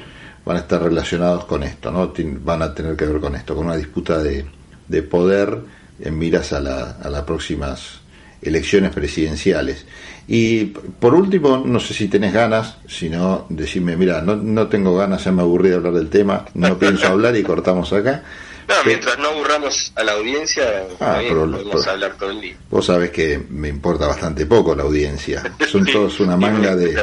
van 0.44 0.57
a 0.57 0.61
estar 0.61 0.83
relacionados 0.83 1.44
con 1.44 1.62
esto, 1.62 1.92
¿no? 1.92 2.12
van 2.44 2.62
a 2.62 2.75
tener 2.75 2.97
que 2.97 3.07
ver 3.07 3.20
con 3.20 3.37
esto, 3.37 3.55
con 3.55 3.66
una 3.66 3.77
disputa 3.77 4.23
de, 4.23 4.44
de 4.88 5.03
poder 5.03 5.61
en 6.01 6.18
miras 6.18 6.53
a, 6.53 6.61
la, 6.61 6.90
a 7.01 7.09
las 7.11 7.23
próximas 7.23 8.01
elecciones 8.42 8.92
presidenciales. 8.92 9.87
Y 10.26 10.64
por 10.64 11.14
último, 11.14 11.62
no 11.64 11.80
sé 11.80 11.92
si 11.92 12.08
tenés 12.08 12.32
ganas, 12.32 12.78
sino 12.88 13.46
decirme, 13.48 13.96
mira, 13.96 14.22
no, 14.22 14.37
no 14.37 14.68
tengo 14.68 14.96
ganas, 14.96 15.24
ya 15.24 15.32
me 15.32 15.42
aburrí 15.42 15.68
de 15.68 15.76
hablar 15.76 15.92
del 15.92 16.08
tema, 16.08 16.46
no 16.54 16.78
pienso 16.78 17.06
hablar 17.08 17.37
y 17.37 17.42
cortamos 17.42 17.92
acá. 17.92 18.22
No, 18.68 18.74
mientras 18.87 19.18
no 19.18 19.29
aburramos 19.29 19.92
a 19.94 20.05
la 20.05 20.12
audiencia, 20.12 20.87
ah, 21.00 21.20
podemos 21.29 21.87
hablar 21.87 22.14
todo 22.18 22.31
el 22.31 22.40
día. 22.40 22.57
Vos 22.70 22.87
sabés 22.87 23.11
que 23.11 23.40
me 23.50 23.68
importa 23.68 24.07
bastante 24.07 24.46
poco 24.46 24.74
la 24.74 24.85
audiencia. 24.85 25.42
Son 25.68 25.85
todos 25.92 26.20
una 26.20 26.37
manga 26.37 26.74
de 26.74 26.94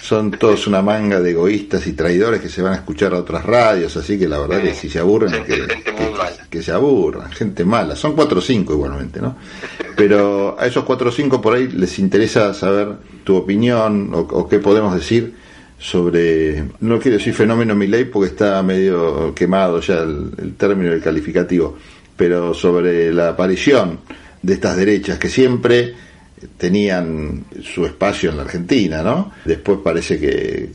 son 0.00 0.32
todos 0.32 0.66
una 0.66 0.82
manga 0.82 1.20
de 1.20 1.30
egoístas 1.30 1.86
y 1.86 1.92
traidores 1.92 2.40
que 2.40 2.48
se 2.48 2.62
van 2.62 2.72
a 2.72 2.76
escuchar 2.76 3.14
a 3.14 3.18
otras 3.18 3.44
radios, 3.44 3.96
así 3.96 4.18
que 4.18 4.28
la 4.28 4.38
verdad 4.38 4.58
es 4.58 4.74
que 4.74 4.80
si 4.80 4.90
se 4.90 4.98
aburren, 4.98 5.44
que, 6.50 6.62
se 6.62 6.72
aburran, 6.72 7.30
gente 7.32 7.64
mala. 7.64 7.96
Son 7.96 8.14
cuatro 8.14 8.38
o 8.38 8.42
cinco 8.42 8.74
igualmente, 8.74 9.20
¿no? 9.20 9.36
Pero 9.96 10.56
a 10.58 10.66
esos 10.66 10.84
cuatro 10.84 11.10
o 11.10 11.12
cinco 11.12 11.40
por 11.40 11.54
ahí 11.54 11.68
les 11.68 11.98
interesa 11.98 12.52
saber 12.54 12.88
tu 13.24 13.36
opinión 13.36 14.10
o 14.12 14.48
qué 14.48 14.58
podemos 14.58 14.94
decir 14.94 15.43
sobre, 15.84 16.64
no 16.80 16.98
quiero 16.98 17.18
decir 17.18 17.34
fenómeno 17.34 17.74
Milei 17.74 18.06
porque 18.06 18.30
está 18.30 18.62
medio 18.62 19.34
quemado 19.34 19.80
ya 19.82 19.98
el, 19.98 20.54
término 20.56 20.90
el 20.90 21.02
calificativo, 21.02 21.76
pero 22.16 22.54
sobre 22.54 23.12
la 23.12 23.28
aparición 23.28 23.98
de 24.40 24.54
estas 24.54 24.78
derechas 24.78 25.18
que 25.18 25.28
siempre 25.28 25.94
tenían 26.56 27.44
su 27.62 27.84
espacio 27.84 28.30
en 28.30 28.38
la 28.38 28.44
Argentina, 28.44 29.02
¿no? 29.02 29.32
Después 29.44 29.80
parece 29.84 30.18
que 30.18 30.70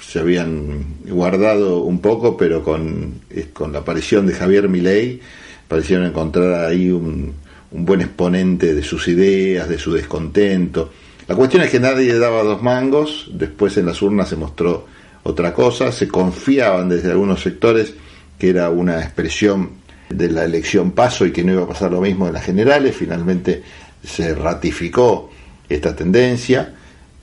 se 0.00 0.20
habían 0.20 1.02
guardado 1.04 1.80
un 1.80 2.00
poco, 2.00 2.36
pero 2.36 2.62
con, 2.62 3.22
con 3.52 3.72
la 3.72 3.80
aparición 3.80 4.24
de 4.24 4.34
Javier 4.34 4.68
Milei 4.68 5.20
parecieron 5.66 6.06
encontrar 6.06 6.64
ahí 6.64 6.92
un, 6.92 7.34
un 7.72 7.84
buen 7.84 8.02
exponente 8.02 8.72
de 8.72 8.84
sus 8.84 9.08
ideas, 9.08 9.68
de 9.68 9.78
su 9.80 9.92
descontento. 9.92 10.92
La 11.26 11.34
cuestión 11.34 11.62
es 11.62 11.70
que 11.70 11.80
nadie 11.80 12.18
daba 12.18 12.42
dos 12.42 12.62
mangos, 12.62 13.30
después 13.32 13.76
en 13.78 13.86
las 13.86 14.02
urnas 14.02 14.28
se 14.28 14.36
mostró 14.36 14.86
otra 15.22 15.54
cosa, 15.54 15.90
se 15.90 16.06
confiaban 16.06 16.88
desde 16.88 17.10
algunos 17.10 17.40
sectores 17.40 17.94
que 18.38 18.50
era 18.50 18.68
una 18.68 19.00
expresión 19.00 19.70
de 20.10 20.30
la 20.30 20.44
elección 20.44 20.92
paso 20.92 21.24
y 21.24 21.32
que 21.32 21.42
no 21.42 21.52
iba 21.52 21.62
a 21.62 21.68
pasar 21.68 21.92
lo 21.92 22.02
mismo 22.02 22.26
en 22.26 22.34
las 22.34 22.44
generales, 22.44 22.94
finalmente 22.94 23.62
se 24.02 24.34
ratificó 24.34 25.30
esta 25.68 25.96
tendencia, 25.96 26.74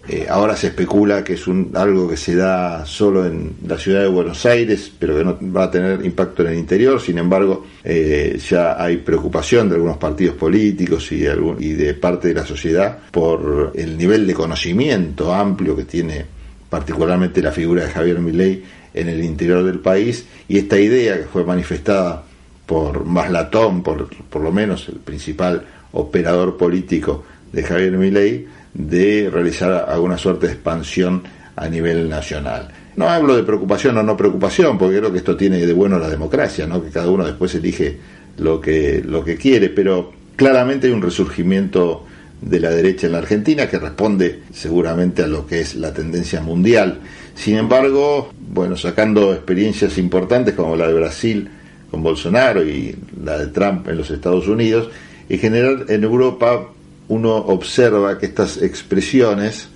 eh, 0.08 0.26
ahora 0.28 0.56
se 0.56 0.68
especula 0.68 1.24
que 1.24 1.34
es 1.34 1.48
un, 1.48 1.72
algo 1.76 2.10
que 2.10 2.18
se 2.18 2.36
da 2.36 2.86
solo 2.86 3.26
en 3.26 3.54
la 3.68 3.78
ciudad 3.78 4.02
de 4.02 4.08
Buenos 4.08 4.46
Aires, 4.46 4.92
pero 4.98 5.18
que 5.18 5.24
no 5.24 5.38
va 5.56 5.66
a 5.66 5.72
tener 5.72 6.04
impacto 6.04 6.42
en 6.42 6.50
el 6.50 6.58
interior. 6.58 7.00
Sin 7.00 7.20
embargo, 7.20 7.66
eh, 7.84 8.40
ya 8.50 8.82
hay 8.82 8.98
preocupación 8.98 9.70
de 9.70 9.76
algunos 9.76 9.98
partidos 9.98 10.36
políticos 10.36 11.12
y, 11.12 11.26
y 11.60 11.74
de 11.74 11.94
parte 11.94 12.30
de 12.30 12.34
la 12.34 12.46
sociedad 12.46 12.98
por 13.12 13.74
el 13.76 13.98
nivel 13.98 14.26
de 14.26 14.34
conocimiento 14.34 15.34
amplio 15.34 15.76
que 15.76 15.86
tiene 15.86 16.26
particularmente 16.70 17.42
la 17.42 17.52
figura 17.52 17.84
de 17.84 17.92
Javier 17.92 18.20
Milei 18.20 18.64
en 18.94 19.08
el 19.08 19.24
interior 19.24 19.64
del 19.64 19.80
país 19.80 20.26
y 20.48 20.58
esta 20.58 20.80
idea 20.80 21.18
que 21.18 21.26
fue 21.26 21.44
manifestada 21.44 22.24
por 22.66 23.06
Maslatón, 23.06 23.84
por, 23.84 24.08
por 24.30 24.42
lo 24.42 24.52
menos 24.52 24.88
el 24.90 24.96
principal 24.96 25.66
operador 25.92 26.58
político 26.58 27.24
de 27.52 27.64
Javier 27.64 27.98
Milei, 27.98 28.48
de 28.73 29.29
realizar 29.31 29.86
alguna 29.89 30.17
suerte 30.17 30.47
de 30.47 30.53
expansión 30.53 31.23
a 31.55 31.67
nivel 31.67 32.10
nacional. 32.10 32.69
No 32.95 33.07
hablo 33.07 33.36
de 33.36 33.43
preocupación 33.43 33.97
o 33.97 34.03
no 34.03 34.17
preocupación, 34.17 34.77
porque 34.77 34.97
creo 34.99 35.12
que 35.12 35.19
esto 35.19 35.38
tiene 35.38 35.65
de 35.65 35.73
bueno 35.73 35.97
la 35.99 36.10
democracia, 36.10 36.67
¿no? 36.67 36.84
que 36.84 36.89
cada 36.89 37.10
uno 37.10 37.25
después 37.25 37.53
elige 37.55 37.97
lo 38.38 38.60
que, 38.60 39.01
lo 39.05 39.23
que 39.23 39.38
quiere, 39.38 39.69
pero 39.69 40.12
claramente 40.36 40.88
hay 40.88 40.93
un 40.93 41.01
resurgimiento 41.01 42.05
de 42.41 42.60
la 42.60 42.71
derecha 42.71 43.05
en 43.05 43.13
la 43.13 43.19
Argentina 43.19 43.67
que 43.67 43.77
responde 43.77 44.41
seguramente 44.51 45.23
a 45.23 45.27
lo 45.27 45.45
que 45.45 45.62
es 45.62 45.75
la 45.75 45.93
tendencia 45.93 46.41
mundial. 46.41 46.99
Sin 47.36 47.55
embargo, 47.57 48.31
bueno, 48.39 48.75
sacando 48.75 49.31
experiencias 49.34 49.97
importantes 49.97 50.55
como 50.55 50.75
la 50.75 50.88
de 50.88 50.93
Brasil 50.95 51.49
con 51.91 52.01
Bolsonaro 52.01 52.63
y 52.63 52.95
la 53.23 53.38
de 53.38 53.47
Trump 53.47 53.88
en 53.88 53.97
los 53.97 54.10
Estados 54.10 54.47
Unidos, 54.47 54.89
en 55.29 55.39
general 55.39 55.86
en 55.88 56.03
Europa 56.03 56.67
uno 57.12 57.36
observa 57.36 58.17
que 58.17 58.26
estas 58.26 58.62
expresiones 58.62 59.67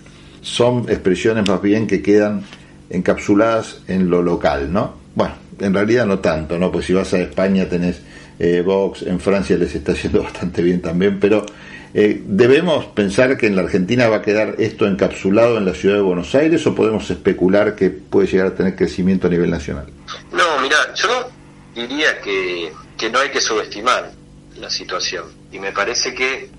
son 0.42 0.86
expresiones 0.88 1.46
más 1.50 1.62
bien 1.62 1.86
que 1.86 2.02
quedan 2.02 2.46
encapsuladas 2.90 3.82
en 3.90 4.10
lo 4.10 4.22
local, 4.22 4.72
¿no? 4.72 4.96
Bueno, 5.16 5.34
en 5.60 5.74
realidad 5.74 6.06
no 6.06 6.20
tanto, 6.20 6.58
¿no? 6.58 6.72
Pues 6.72 6.86
si 6.86 6.94
vas 6.94 7.14
a 7.14 7.20
España 7.20 7.68
tenés 7.68 8.02
eh, 8.40 8.64
Vox, 8.66 9.02
en 9.02 9.20
Francia 9.20 9.58
les 9.58 9.76
está 9.76 9.94
yendo 9.94 10.24
bastante 10.30 10.62
bien 10.62 10.82
también, 10.82 11.20
pero 11.20 11.46
eh, 11.94 12.24
¿debemos 12.26 12.86
pensar 12.86 13.38
que 13.38 13.48
en 13.48 13.58
la 13.58 13.64
Argentina 13.64 14.08
va 14.08 14.18
a 14.18 14.22
quedar 14.22 14.56
esto 14.58 14.88
encapsulado 14.88 15.58
en 15.58 15.66
la 15.66 15.74
ciudad 15.74 15.96
de 15.96 16.02
Buenos 16.02 16.34
Aires 16.36 16.66
o 16.68 16.74
podemos 16.74 17.12
especular 17.12 17.76
que 17.76 17.90
puede 17.90 18.28
llegar 18.28 18.48
a 18.48 18.56
tener 18.56 18.78
crecimiento 18.78 19.28
a 19.28 19.30
nivel 19.30 19.52
nacional? 19.52 19.88
No, 20.32 20.62
mira, 20.62 20.78
yo 20.96 21.30
diría 21.76 22.18
que, 22.22 22.72
que 22.98 23.10
no 23.10 23.20
hay 23.20 23.30
que 23.30 23.42
subestimar 23.42 24.10
la 24.58 24.70
situación 24.70 25.26
y 25.52 25.60
me 25.60 25.74
parece 25.74 26.16
que 26.16 26.50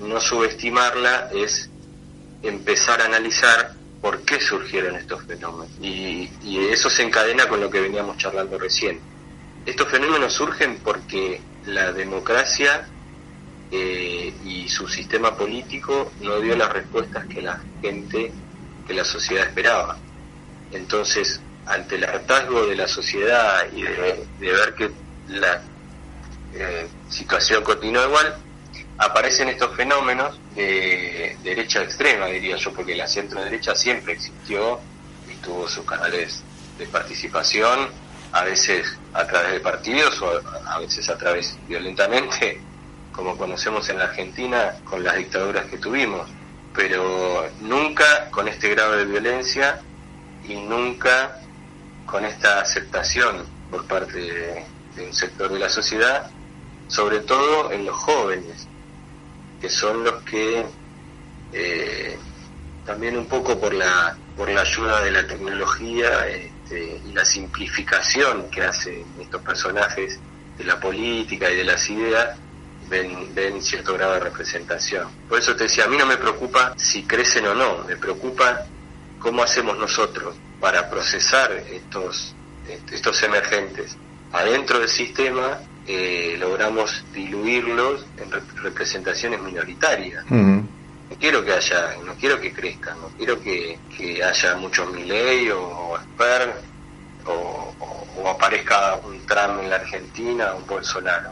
no 0.00 0.20
subestimarla 0.20 1.30
es 1.34 1.70
empezar 2.42 3.00
a 3.00 3.06
analizar 3.06 3.74
por 4.00 4.22
qué 4.22 4.40
surgieron 4.40 4.96
estos 4.96 5.24
fenómenos. 5.24 5.70
Y, 5.80 6.28
eso 6.70 6.90
se 6.90 7.02
encadena 7.02 7.46
con 7.48 7.60
lo 7.60 7.70
que 7.70 7.80
veníamos 7.80 8.16
charlando 8.16 8.58
recién. 8.58 8.98
Estos 9.64 9.88
fenómenos 9.88 10.32
surgen 10.32 10.80
porque 10.82 11.40
la 11.66 11.92
democracia 11.92 12.88
eh, 13.70 14.34
y 14.44 14.68
su 14.68 14.88
sistema 14.88 15.36
político 15.36 16.12
no 16.20 16.40
dio 16.40 16.56
las 16.56 16.72
respuestas 16.72 17.26
que 17.26 17.42
la 17.42 17.62
gente, 17.80 18.32
que 18.86 18.94
la 18.94 19.04
sociedad 19.04 19.46
esperaba. 19.46 19.98
Entonces, 20.72 21.40
ante 21.66 21.96
el 21.96 22.04
hartazgo 22.04 22.66
de 22.66 22.74
la 22.74 22.88
sociedad 22.88 23.66
y 23.72 23.82
de, 23.82 24.26
ver 24.40 24.74
que 24.74 24.90
la 25.28 25.62
eh, 26.54 26.88
situación 27.08 27.62
continúa 27.62 28.04
igual, 28.04 28.36
aparecen 28.98 29.48
estos 29.48 29.74
fenómenos 29.74 30.38
de 30.54 31.36
derecha 31.42 31.82
extrema, 31.82 32.26
diría 32.26 32.56
yo, 32.56 32.72
porque 32.72 32.94
la 32.94 33.06
centro 33.06 33.42
derecha 33.42 33.74
siempre 33.74 34.12
existió 34.12 34.80
y 35.30 35.34
tuvo 35.36 35.68
sus 35.68 35.84
canales 35.84 36.42
de 36.78 36.86
participación, 36.86 37.90
a 38.32 38.44
veces 38.44 38.98
a 39.12 39.26
través 39.26 39.52
de 39.52 39.60
partidos 39.60 40.20
o 40.22 40.40
a 40.66 40.78
veces 40.78 41.08
a 41.08 41.18
través 41.18 41.56
violentamente, 41.68 42.60
como 43.12 43.36
conocemos 43.36 43.88
en 43.90 43.98
la 43.98 44.04
Argentina 44.04 44.76
con 44.84 45.04
las 45.04 45.16
dictaduras 45.16 45.66
que 45.66 45.78
tuvimos, 45.78 46.30
pero 46.74 47.46
nunca 47.60 48.30
con 48.30 48.48
este 48.48 48.70
grado 48.70 48.96
de 48.96 49.04
violencia 49.04 49.80
y 50.44 50.54
nunca 50.54 51.38
con 52.06 52.24
esta 52.24 52.60
aceptación 52.60 53.44
por 53.70 53.86
parte 53.86 54.18
de, 54.18 54.64
de 54.96 55.06
un 55.06 55.12
sector 55.12 55.52
de 55.52 55.58
la 55.58 55.68
sociedad, 55.68 56.30
sobre 56.88 57.20
todo 57.20 57.70
en 57.70 57.84
los 57.84 57.96
jóvenes, 57.96 58.66
que 59.62 59.70
son 59.70 60.02
los 60.02 60.22
que 60.24 60.66
eh, 61.52 62.18
también 62.84 63.16
un 63.16 63.26
poco 63.26 63.60
por 63.60 63.72
la 63.72 64.16
por 64.36 64.50
la 64.50 64.62
ayuda 64.62 65.00
de 65.02 65.12
la 65.12 65.24
tecnología 65.24 66.26
este, 66.26 67.00
y 67.06 67.12
la 67.12 67.24
simplificación 67.24 68.50
que 68.50 68.62
hacen 68.62 69.04
estos 69.20 69.40
personajes 69.42 70.18
de 70.58 70.64
la 70.64 70.80
política 70.80 71.48
y 71.48 71.56
de 71.56 71.64
las 71.64 71.88
ideas 71.88 72.36
ven, 72.88 73.32
ven 73.34 73.62
cierto 73.62 73.94
grado 73.94 74.14
de 74.14 74.20
representación. 74.20 75.08
Por 75.28 75.38
eso 75.38 75.54
te 75.54 75.64
decía, 75.64 75.84
a 75.84 75.88
mí 75.88 75.96
no 75.96 76.06
me 76.06 76.16
preocupa 76.16 76.74
si 76.76 77.04
crecen 77.04 77.46
o 77.46 77.54
no, 77.54 77.84
me 77.84 77.96
preocupa 77.96 78.66
cómo 79.20 79.44
hacemos 79.44 79.78
nosotros 79.78 80.34
para 80.58 80.90
procesar 80.90 81.52
estos, 81.52 82.34
estos 82.90 83.22
emergentes 83.22 83.96
adentro 84.32 84.80
del 84.80 84.88
sistema 84.88 85.60
eh, 85.86 86.36
logramos 86.38 87.04
diluirlos 87.12 88.06
en 88.18 88.30
representaciones 88.62 89.40
minoritarias. 89.40 90.24
No 90.30 91.18
quiero 91.18 91.44
que 91.44 91.52
haya, 91.52 91.96
no 92.04 92.14
quiero 92.14 92.40
que 92.40 92.52
crezcan, 92.52 92.98
no 93.00 93.08
quiero 93.08 93.40
que, 93.40 93.78
haya 94.24 94.56
muchos 94.56 94.90
Milley 94.92 95.50
o, 95.50 95.60
o 95.60 95.98
o, 97.24 97.74
o, 98.16 98.28
aparezca 98.28 98.96
un 99.04 99.24
Trump 99.26 99.60
en 99.62 99.70
la 99.70 99.76
Argentina, 99.76 100.54
un 100.54 100.66
Bolsonaro. 100.66 101.30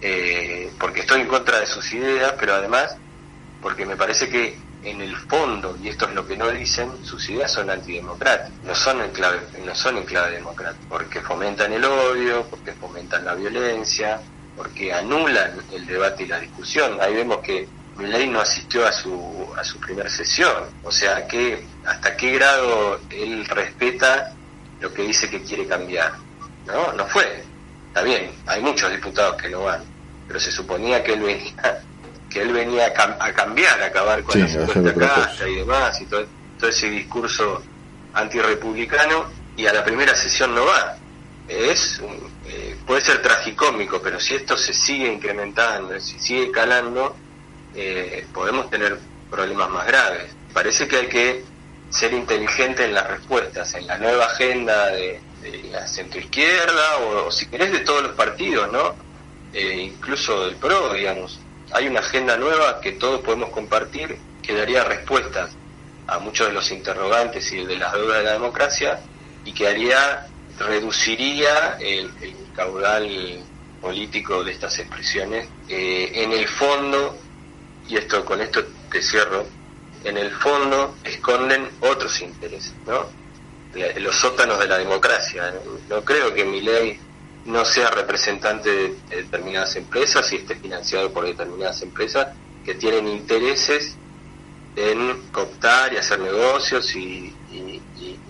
Eh, 0.00 0.72
porque 0.80 1.00
estoy 1.00 1.20
en 1.20 1.28
contra 1.28 1.60
de 1.60 1.66
sus 1.66 1.92
ideas, 1.92 2.34
pero 2.38 2.54
además 2.54 2.96
porque 3.62 3.86
me 3.86 3.96
parece 3.96 4.28
que 4.28 4.58
en 4.84 5.00
el 5.00 5.16
fondo, 5.16 5.76
y 5.82 5.88
esto 5.88 6.08
es 6.08 6.14
lo 6.14 6.26
que 6.26 6.36
no 6.36 6.50
dicen, 6.50 7.04
sus 7.04 7.28
ideas 7.28 7.52
son 7.52 7.70
antidemocráticas, 7.70 8.50
no 8.64 8.74
son 8.74 9.00
en 9.00 9.10
clave, 9.10 9.40
no 9.64 9.74
son 9.74 9.98
en 9.98 10.04
clave 10.04 10.32
democrática, 10.32 10.84
porque 10.88 11.20
fomentan 11.20 11.72
el 11.72 11.84
odio, 11.84 12.46
porque 12.48 12.72
fomentan 12.72 13.24
la 13.24 13.34
violencia, 13.34 14.20
porque 14.56 14.92
anulan 14.92 15.52
el 15.72 15.86
debate 15.86 16.24
y 16.24 16.26
la 16.26 16.40
discusión. 16.40 16.98
Ahí 17.00 17.14
vemos 17.14 17.38
que 17.38 17.68
Milley 17.96 18.28
no 18.28 18.40
asistió 18.40 18.86
a 18.86 18.92
su 18.92 19.48
a 19.56 19.62
su 19.62 19.78
primera 19.78 20.08
sesión, 20.08 20.64
o 20.82 20.90
sea, 20.90 21.26
que 21.26 21.64
hasta 21.84 22.16
qué 22.16 22.32
grado 22.32 23.00
él 23.10 23.44
respeta 23.46 24.32
lo 24.80 24.92
que 24.92 25.02
dice 25.02 25.30
que 25.30 25.42
quiere 25.42 25.66
cambiar. 25.66 26.12
No, 26.66 26.92
no 26.92 27.06
fue. 27.06 27.44
Está 27.88 28.02
bien, 28.02 28.32
hay 28.46 28.60
muchos 28.62 28.90
diputados 28.90 29.40
que 29.40 29.50
no 29.50 29.64
van, 29.64 29.82
pero 30.26 30.40
se 30.40 30.50
suponía 30.50 31.04
que 31.04 31.12
él 31.12 31.20
venía 31.20 31.82
que 32.32 32.40
él 32.40 32.52
venía 32.52 32.86
a, 32.86 33.32
cambiar, 33.32 33.82
a 33.82 33.86
acabar 33.86 34.22
con 34.22 34.40
la 34.40 34.48
supuesta 34.48 34.94
casta 34.94 35.48
y 35.48 35.56
demás, 35.56 36.00
y 36.00 36.06
todo, 36.06 36.26
ese 36.68 36.88
discurso 36.90 37.62
antirrepublicano, 38.14 39.26
y 39.56 39.66
a 39.66 39.72
la 39.72 39.84
primera 39.84 40.14
sesión 40.14 40.54
no 40.54 40.64
va. 40.64 40.96
Es 41.48 42.00
eh, 42.46 42.76
puede 42.86 43.00
ser 43.00 43.20
tragicómico, 43.20 44.00
pero 44.00 44.18
si 44.18 44.34
esto 44.34 44.56
se 44.56 44.72
sigue 44.72 45.12
incrementando, 45.12 45.98
si 46.00 46.18
sigue 46.18 46.50
calando, 46.50 47.16
eh, 47.74 48.26
podemos 48.32 48.70
tener 48.70 48.98
problemas 49.30 49.68
más 49.70 49.86
graves. 49.86 50.30
Parece 50.52 50.86
que 50.86 50.96
hay 50.96 51.08
que 51.08 51.44
ser 51.90 52.12
inteligente 52.14 52.84
en 52.84 52.94
las 52.94 53.08
respuestas, 53.08 53.74
en 53.74 53.86
la 53.86 53.98
nueva 53.98 54.26
agenda 54.26 54.86
de, 54.86 55.20
la 55.70 55.88
centroizquierda, 55.88 56.98
o, 56.98 57.26
o 57.26 57.30
si 57.32 57.46
querés 57.46 57.72
de 57.72 57.80
todos 57.80 58.02
los 58.02 58.12
partidos, 58.12 58.70
¿no? 58.70 58.94
Eh, 59.52 59.90
incluso 59.92 60.46
del 60.46 60.54
PRO, 60.56 60.94
digamos 60.94 61.40
hay 61.72 61.86
una 61.88 62.00
agenda 62.00 62.36
nueva 62.36 62.80
que 62.80 62.92
todos 62.92 63.20
podemos 63.22 63.50
compartir 63.50 64.18
que 64.42 64.54
daría 64.54 64.84
respuestas 64.84 65.50
a 66.06 66.18
muchos 66.18 66.48
de 66.48 66.52
los 66.52 66.70
interrogantes 66.70 67.52
y 67.52 67.64
de 67.64 67.76
las 67.76 67.92
dudas 67.94 68.18
de 68.18 68.24
la 68.24 68.32
democracia 68.32 69.00
y 69.44 69.52
que 69.52 69.68
haría, 69.68 70.26
reduciría 70.58 71.76
el, 71.80 72.10
caudal 72.54 73.42
político 73.80 74.44
de 74.44 74.52
estas 74.52 74.78
expresiones. 74.78 75.48
Eh, 75.68 76.10
en 76.14 76.32
el 76.32 76.46
fondo, 76.46 77.16
y 77.88 77.96
esto 77.96 78.24
con 78.24 78.42
esto 78.42 78.62
te 78.90 79.00
cierro, 79.00 79.46
en 80.04 80.18
el 80.18 80.30
fondo 80.32 80.96
esconden 81.02 81.70
otros 81.80 82.20
intereses, 82.20 82.74
¿no? 82.86 83.06
Los 84.00 84.16
sótanos 84.16 84.58
de 84.58 84.66
la 84.68 84.76
democracia. 84.76 85.54
No 85.88 86.04
creo 86.04 86.34
que 86.34 86.44
mi 86.44 86.60
ley 86.60 87.00
no 87.44 87.64
sea 87.64 87.90
representante 87.90 88.70
de 88.70 88.96
determinadas 89.08 89.74
empresas 89.76 90.32
y 90.32 90.36
esté 90.36 90.56
financiado 90.56 91.12
por 91.12 91.24
determinadas 91.24 91.82
empresas 91.82 92.28
que 92.64 92.74
tienen 92.74 93.08
intereses 93.08 93.96
en 94.76 95.28
cooptar 95.32 95.92
y 95.92 95.96
hacer 95.96 96.20
negocios 96.20 96.94
y, 96.94 97.34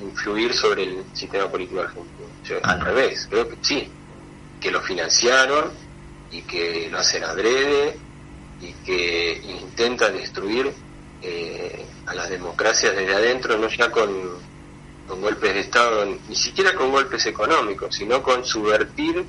influir 0.00 0.52
sobre 0.52 0.82
el 0.82 1.04
sistema 1.14 1.48
político 1.48 1.80
argentino. 1.80 2.28
al 2.64 2.80
revés, 2.80 3.26
creo 3.30 3.48
que 3.48 3.56
sí, 3.62 3.88
que 4.60 4.70
lo 4.70 4.82
financiaron 4.82 5.70
y 6.30 6.42
que 6.42 6.88
lo 6.90 6.98
hacen 6.98 7.24
adrede 7.24 7.96
y 8.60 8.72
que 8.84 9.40
intentan 9.44 10.14
destruir 10.14 10.72
eh, 11.22 11.86
a 12.06 12.14
las 12.14 12.28
democracias 12.28 12.94
desde 12.94 13.14
adentro, 13.14 13.56
no 13.56 13.68
ya 13.68 13.90
con, 13.90 14.10
con 15.06 15.20
golpes 15.20 15.54
de 15.54 15.60
Estado, 15.60 16.04
ni 16.28 16.34
siquiera 16.34 16.74
con 16.74 16.90
golpes 16.90 17.26
económicos, 17.26 17.94
sino 17.94 18.22
con 18.22 18.44
subvertir 18.44 19.24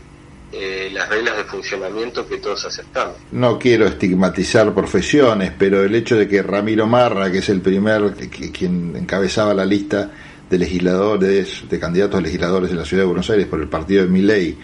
eh, 0.55 0.91
las 0.93 1.09
reglas 1.09 1.35
de 1.37 1.45
funcionamiento 1.45 2.27
que 2.27 2.37
todos 2.37 2.63
aceptamos. 2.65 3.15
No 3.31 3.57
quiero 3.57 3.87
estigmatizar 3.87 4.71
profesiones, 4.73 5.51
pero 5.57 5.83
el 5.83 5.95
hecho 5.95 6.15
de 6.15 6.27
que 6.27 6.43
Ramiro 6.43 6.85
Marra, 6.85 7.31
que 7.31 7.39
es 7.39 7.49
el 7.49 7.61
primer 7.61 8.13
que, 8.13 8.51
quien 8.51 8.95
encabezaba 8.95 9.55
la 9.55 9.65
lista 9.65 10.11
de 10.49 10.57
legisladores, 10.59 11.63
de 11.67 11.79
candidatos 11.79 12.19
a 12.19 12.21
legisladores 12.21 12.69
en 12.69 12.77
la 12.77 12.85
ciudad 12.85 13.01
de 13.01 13.07
Buenos 13.07 13.29
Aires 13.31 13.47
por 13.47 13.61
el 13.61 13.67
partido 13.67 14.03
de 14.03 14.09
Miley, 14.09 14.57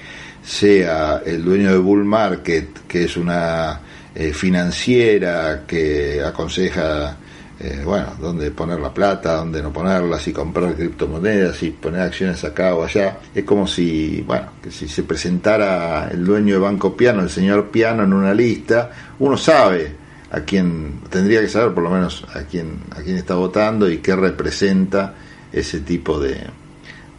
sea 0.43 1.23
el 1.25 1.43
dueño 1.43 1.71
de 1.71 1.79
Bull 1.79 2.05
Market, 2.05 2.85
que 2.87 3.05
es 3.05 3.17
una 3.17 3.81
eh, 4.13 4.31
financiera 4.31 5.63
que 5.65 6.21
aconseja 6.23 7.17
eh, 7.61 7.81
bueno, 7.83 8.13
dónde 8.21 8.51
poner 8.51 8.79
la 8.79 8.93
plata, 8.93 9.35
dónde 9.35 9.61
no 9.61 9.73
ponerla, 9.73 10.17
si 10.17 10.31
comprar 10.31 10.75
criptomonedas, 10.75 11.57
si 11.57 11.71
poner 11.71 12.01
acciones 12.01 12.43
acá 12.45 12.73
o 12.73 12.85
allá. 12.85 13.17
Es 13.35 13.43
como 13.43 13.67
si, 13.67 14.21
bueno, 14.21 14.47
que 14.63 14.71
si 14.71 14.87
se 14.87 15.03
presentara 15.03 16.07
el 16.09 16.23
dueño 16.23 16.53
de 16.53 16.59
Banco 16.59 16.95
Piano, 16.95 17.21
el 17.21 17.29
señor 17.29 17.69
Piano 17.69 18.03
en 18.03 18.13
una 18.13 18.33
lista, 18.33 18.91
uno 19.19 19.35
sabe 19.35 19.93
a 20.31 20.39
quién, 20.41 21.01
tendría 21.09 21.41
que 21.41 21.49
saber 21.49 21.73
por 21.73 21.83
lo 21.83 21.89
menos 21.89 22.25
a 22.33 22.43
quién, 22.43 22.77
a 22.91 23.01
quién 23.01 23.17
está 23.17 23.35
votando 23.35 23.89
y 23.89 23.97
qué 23.97 24.15
representa 24.15 25.15
ese 25.51 25.81
tipo 25.81 26.17
de, 26.17 26.39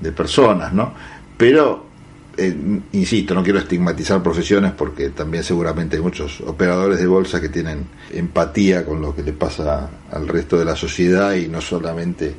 de 0.01 0.13
personas, 0.13 0.73
¿no? 0.73 0.95
Pero 1.37 1.90
eh, 2.37 2.57
insisto, 2.93 3.35
no 3.35 3.43
quiero 3.43 3.59
estigmatizar 3.59 4.23
profesiones 4.23 4.73
porque 4.73 5.11
también 5.11 5.43
seguramente 5.43 5.97
hay 5.97 6.03
muchos 6.03 6.41
operadores 6.41 6.99
de 6.99 7.07
bolsa 7.07 7.41
que 7.41 7.49
tienen 7.49 7.87
empatía 8.11 8.85
con 8.85 9.01
lo 9.01 9.15
que 9.15 9.23
le 9.23 9.33
pasa 9.33 9.91
al 10.11 10.29
resto 10.29 10.59
de 10.59 10.65
la 10.65 10.77
sociedad 10.77 11.35
y 11.35 11.49
no 11.49 11.61
solamente 11.61 12.35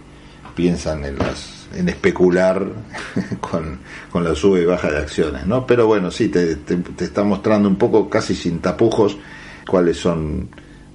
piensan 0.55 1.05
en 1.05 1.17
las 1.17 1.67
en 1.75 1.87
especular 1.87 2.65
con, 3.39 3.79
con 4.11 4.23
la 4.23 4.35
sube 4.35 4.61
y 4.61 4.65
baja 4.65 4.91
de 4.91 4.97
acciones, 4.97 5.45
¿no? 5.45 5.65
Pero 5.65 5.87
bueno, 5.87 6.11
sí, 6.11 6.27
te, 6.29 6.57
te, 6.57 7.03
está 7.03 7.23
mostrando 7.23 7.69
un 7.69 7.77
poco 7.77 8.09
casi 8.09 8.35
sin 8.35 8.59
tapujos 8.59 9.17
cuáles 9.65 9.97
son 9.97 10.49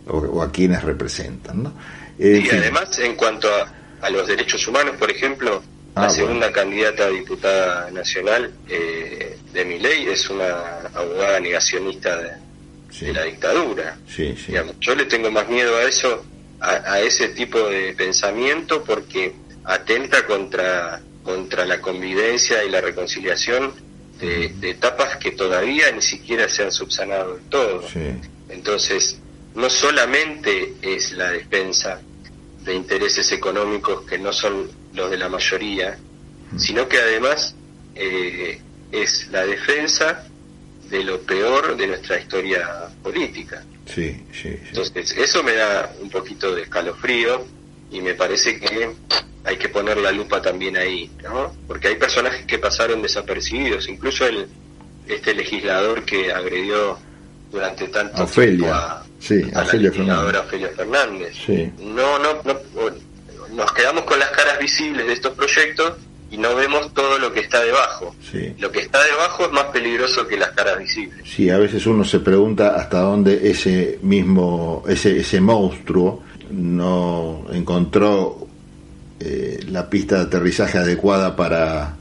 o, 0.08 0.42
a 0.42 0.50
quiénes 0.52 0.84
representan, 0.84 1.62
¿no? 1.62 1.72
y 2.18 2.48
además, 2.48 2.98
en 2.98 3.14
cuanto 3.14 3.48
a 4.00 4.10
los 4.10 4.26
derechos 4.26 4.66
humanos, 4.68 4.94
por 4.98 5.10
ejemplo, 5.10 5.62
la 5.96 6.08
ah, 6.08 6.10
segunda 6.10 6.52
candidata 6.52 7.06
a 7.06 7.08
diputada 7.08 7.90
nacional 7.90 8.52
eh, 8.68 9.38
de 9.50 9.64
mi 9.64 9.78
ley 9.78 10.06
es 10.08 10.28
una 10.28 10.80
abogada 10.92 11.40
negacionista 11.40 12.18
de, 12.18 13.12
la 13.14 13.24
dictadura. 13.24 13.96
yo 14.78 14.94
le 14.94 15.06
tengo 15.06 15.30
más 15.30 15.48
miedo 15.48 15.74
a 15.76 15.84
eso, 15.84 16.24
a, 16.60 17.00
ese 17.00 17.28
tipo 17.28 17.58
de 17.70 17.94
pensamiento, 17.94 18.84
porque 18.84 19.34
atenta 19.64 20.26
contra, 20.26 21.00
contra 21.22 21.64
la 21.64 21.80
convivencia 21.80 22.62
y 22.62 22.70
la 22.70 22.82
reconciliación 22.82 23.72
de, 24.20 24.52
etapas 24.62 25.16
que 25.16 25.30
todavía 25.32 25.90
ni 25.92 26.02
siquiera 26.02 26.46
se 26.46 26.64
han 26.64 26.72
subsanado 26.72 27.36
del 27.36 27.44
todo. 27.44 27.84
Entonces, 28.50 29.18
no 29.54 29.70
solamente 29.70 30.74
es 30.82 31.12
la 31.12 31.30
defensa 31.30 32.00
de 32.66 32.74
intereses 32.74 33.30
económicos 33.32 34.04
que 34.04 34.18
no 34.18 34.32
son 34.32 34.68
los 34.92 35.10
de 35.10 35.16
la 35.16 35.28
mayoría, 35.28 35.96
sino 36.56 36.88
que 36.88 36.98
además 36.98 37.54
eh, 37.94 38.60
es 38.92 39.28
la 39.30 39.46
defensa 39.46 40.26
de 40.90 41.04
lo 41.04 41.20
peor 41.22 41.76
de 41.76 41.86
nuestra 41.86 42.20
historia 42.20 42.88
política. 43.02 43.64
Sí, 43.86 44.24
sí, 44.32 44.56
Entonces, 44.68 45.16
eso 45.16 45.42
me 45.42 45.54
da 45.54 45.94
un 46.00 46.10
poquito 46.10 46.54
de 46.54 46.62
escalofrío 46.62 47.46
y 47.90 48.00
me 48.00 48.14
parece 48.14 48.58
que 48.58 48.90
hay 49.44 49.56
que 49.56 49.68
poner 49.68 49.98
la 49.98 50.10
lupa 50.10 50.42
también 50.42 50.76
ahí, 50.76 51.10
¿no? 51.22 51.54
Porque 51.68 51.88
hay 51.88 51.96
personajes 51.96 52.46
que 52.46 52.58
pasaron 52.58 53.00
desapercibidos, 53.00 53.88
incluso 53.88 54.26
el 54.26 54.48
este 55.06 55.34
legislador 55.34 56.04
que 56.04 56.32
agredió 56.32 56.98
durante 57.52 57.86
tanto 57.88 58.26
tiempo 58.26 58.66
a, 58.74 59.05
sí, 59.18 59.42
a 59.54 59.64
Fernández. 59.64 61.34
Sí. 61.44 61.72
No, 61.78 62.18
no, 62.18 62.42
no, 62.44 62.56
nos 63.54 63.72
quedamos 63.72 64.04
con 64.04 64.18
las 64.18 64.30
caras 64.30 64.58
visibles 64.58 65.06
de 65.06 65.12
estos 65.12 65.32
proyectos 65.32 65.94
y 66.30 66.38
no 66.38 66.54
vemos 66.56 66.92
todo 66.92 67.18
lo 67.18 67.32
que 67.32 67.40
está 67.40 67.62
debajo. 67.62 68.14
Lo 68.58 68.70
que 68.70 68.80
está 68.80 69.02
debajo 69.04 69.44
es 69.44 69.52
más 69.52 69.66
peligroso 69.66 70.26
que 70.26 70.36
las 70.36 70.50
caras 70.50 70.78
visibles. 70.78 71.18
Sí, 71.24 71.50
a 71.50 71.58
veces 71.58 71.86
uno 71.86 72.04
se 72.04 72.20
pregunta 72.20 72.74
hasta 72.76 73.00
dónde 73.00 73.48
ese 73.50 73.98
mismo, 74.02 74.82
ese, 74.88 75.18
ese 75.20 75.40
monstruo 75.40 76.22
no 76.50 77.46
encontró 77.52 78.46
eh, 79.20 79.60
la 79.68 79.88
pista 79.88 80.16
de 80.16 80.22
aterrizaje 80.22 80.78
adecuada 80.78 81.36
para, 81.36 81.96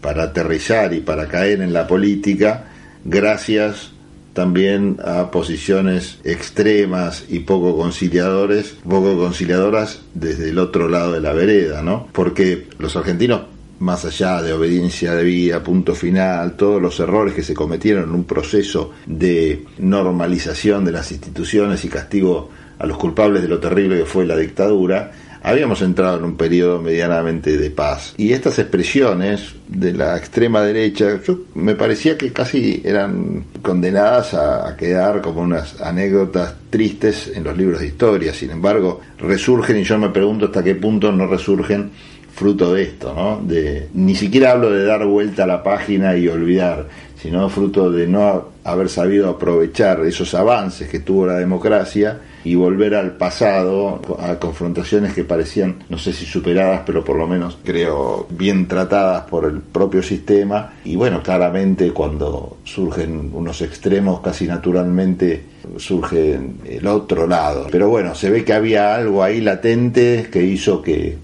para 0.00 0.24
aterrizar 0.24 0.94
y 0.94 1.00
para 1.00 1.28
caer 1.28 1.60
en 1.60 1.72
la 1.72 1.86
política 1.86 2.72
gracias 3.04 3.92
también 4.36 4.98
a 5.02 5.30
posiciones 5.30 6.18
extremas 6.22 7.24
y 7.30 7.40
poco 7.40 7.74
conciliadores, 7.74 8.76
poco 8.86 9.16
conciliadoras 9.16 10.02
desde 10.12 10.50
el 10.50 10.58
otro 10.58 10.88
lado 10.88 11.12
de 11.12 11.22
la 11.22 11.32
vereda, 11.32 11.80
¿no? 11.80 12.06
Porque 12.12 12.68
los 12.78 12.94
argentinos 12.96 13.40
más 13.78 14.04
allá 14.04 14.42
de 14.42 14.52
obediencia 14.52 15.14
de 15.14 15.24
vía, 15.24 15.62
punto 15.62 15.94
final, 15.94 16.54
todos 16.56 16.80
los 16.80 17.00
errores 17.00 17.34
que 17.34 17.42
se 17.42 17.54
cometieron 17.54 18.04
en 18.04 18.14
un 18.14 18.24
proceso 18.24 18.92
de 19.06 19.64
normalización 19.78 20.84
de 20.84 20.92
las 20.92 21.10
instituciones 21.12 21.84
y 21.84 21.88
castigo 21.88 22.50
a 22.78 22.86
los 22.86 22.98
culpables 22.98 23.40
de 23.42 23.48
lo 23.48 23.58
terrible 23.58 23.98
que 23.98 24.04
fue 24.04 24.26
la 24.26 24.36
dictadura, 24.36 25.12
habíamos 25.46 25.80
entrado 25.80 26.18
en 26.18 26.24
un 26.24 26.36
periodo 26.36 26.82
medianamente 26.82 27.56
de 27.56 27.70
paz. 27.70 28.14
Y 28.16 28.32
estas 28.32 28.58
expresiones 28.58 29.54
de 29.68 29.92
la 29.92 30.16
extrema 30.16 30.60
derecha, 30.60 31.20
yo, 31.24 31.38
me 31.54 31.76
parecía 31.76 32.18
que 32.18 32.32
casi 32.32 32.82
eran 32.84 33.44
condenadas 33.62 34.34
a, 34.34 34.76
quedar 34.76 35.20
como 35.22 35.42
unas 35.42 35.80
anécdotas 35.80 36.56
tristes 36.68 37.30
en 37.32 37.44
los 37.44 37.56
libros 37.56 37.78
de 37.78 37.86
historia. 37.86 38.34
Sin 38.34 38.50
embargo, 38.50 39.00
resurgen 39.18 39.76
y 39.78 39.84
yo 39.84 39.96
me 39.98 40.08
pregunto 40.08 40.46
hasta 40.46 40.64
qué 40.64 40.74
punto 40.74 41.12
no 41.12 41.28
resurgen 41.28 41.92
fruto 42.34 42.74
de 42.74 42.82
esto, 42.82 43.14
¿no? 43.14 43.40
De, 43.40 43.88
ni 43.94 44.16
siquiera 44.16 44.50
hablo 44.50 44.70
de 44.70 44.84
dar 44.84 45.06
vuelta 45.06 45.44
a 45.44 45.46
la 45.46 45.62
página 45.62 46.16
y 46.16 46.26
olvidar, 46.26 46.88
sino 47.26 47.48
fruto 47.48 47.90
de 47.90 48.06
no 48.06 48.44
haber 48.62 48.88
sabido 48.88 49.28
aprovechar 49.28 49.98
esos 50.06 50.32
avances 50.34 50.88
que 50.88 51.00
tuvo 51.00 51.26
la 51.26 51.34
democracia 51.34 52.20
y 52.44 52.54
volver 52.54 52.94
al 52.94 53.16
pasado, 53.16 54.00
a 54.20 54.36
confrontaciones 54.36 55.12
que 55.12 55.24
parecían, 55.24 55.82
no 55.88 55.98
sé 55.98 56.12
si 56.12 56.24
superadas, 56.24 56.82
pero 56.86 57.02
por 57.02 57.16
lo 57.16 57.26
menos 57.26 57.58
creo 57.64 58.28
bien 58.30 58.68
tratadas 58.68 59.22
por 59.22 59.44
el 59.44 59.60
propio 59.60 60.04
sistema. 60.04 60.74
Y 60.84 60.94
bueno, 60.94 61.20
claramente 61.20 61.90
cuando 61.90 62.58
surgen 62.62 63.32
unos 63.34 63.60
extremos, 63.60 64.20
casi 64.20 64.46
naturalmente 64.46 65.46
surge 65.78 66.38
el 66.64 66.86
otro 66.86 67.26
lado. 67.26 67.66
Pero 67.72 67.88
bueno, 67.88 68.14
se 68.14 68.30
ve 68.30 68.44
que 68.44 68.52
había 68.52 68.94
algo 68.94 69.24
ahí 69.24 69.40
latente 69.40 70.28
que 70.30 70.44
hizo 70.44 70.80
que, 70.80 71.18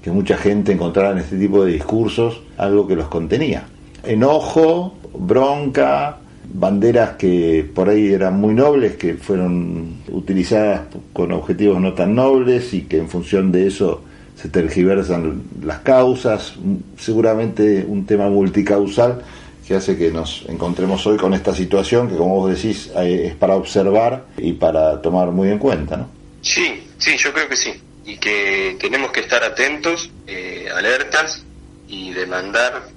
que 0.00 0.12
mucha 0.12 0.36
gente 0.36 0.70
encontrara 0.70 1.10
en 1.10 1.18
este 1.18 1.36
tipo 1.36 1.64
de 1.64 1.72
discursos 1.72 2.42
algo 2.56 2.86
que 2.86 2.94
los 2.94 3.08
contenía. 3.08 3.66
Enojo, 4.04 4.94
bronca, 5.14 6.18
banderas 6.52 7.16
que 7.16 7.68
por 7.74 7.88
ahí 7.88 8.12
eran 8.12 8.40
muy 8.40 8.54
nobles, 8.54 8.96
que 8.96 9.14
fueron 9.14 9.98
utilizadas 10.08 10.82
con 11.12 11.32
objetivos 11.32 11.80
no 11.80 11.92
tan 11.94 12.14
nobles 12.14 12.72
y 12.74 12.82
que 12.82 12.98
en 12.98 13.08
función 13.08 13.52
de 13.52 13.66
eso 13.66 14.02
se 14.40 14.48
tergiversan 14.48 15.42
las 15.62 15.80
causas, 15.80 16.54
seguramente 16.96 17.84
un 17.86 18.06
tema 18.06 18.28
multicausal 18.28 19.22
que 19.66 19.74
hace 19.74 19.98
que 19.98 20.10
nos 20.10 20.46
encontremos 20.48 21.06
hoy 21.06 21.18
con 21.18 21.34
esta 21.34 21.54
situación 21.54 22.08
que 22.08 22.16
como 22.16 22.36
vos 22.36 22.54
decís 22.54 22.90
eh, 22.96 23.26
es 23.26 23.34
para 23.34 23.54
observar 23.56 24.24
y 24.38 24.52
para 24.52 25.02
tomar 25.02 25.30
muy 25.30 25.50
en 25.50 25.58
cuenta, 25.58 25.96
¿no? 25.96 26.08
Sí, 26.40 26.82
sí, 26.96 27.16
yo 27.18 27.32
creo 27.32 27.48
que 27.48 27.56
sí. 27.56 27.72
y 28.06 28.16
que 28.16 28.78
tenemos 28.80 29.12
que 29.12 29.20
estar 29.20 29.44
atentos, 29.44 30.10
eh, 30.26 30.66
alertas 30.74 31.44
y 31.88 32.12
demandar 32.12 32.88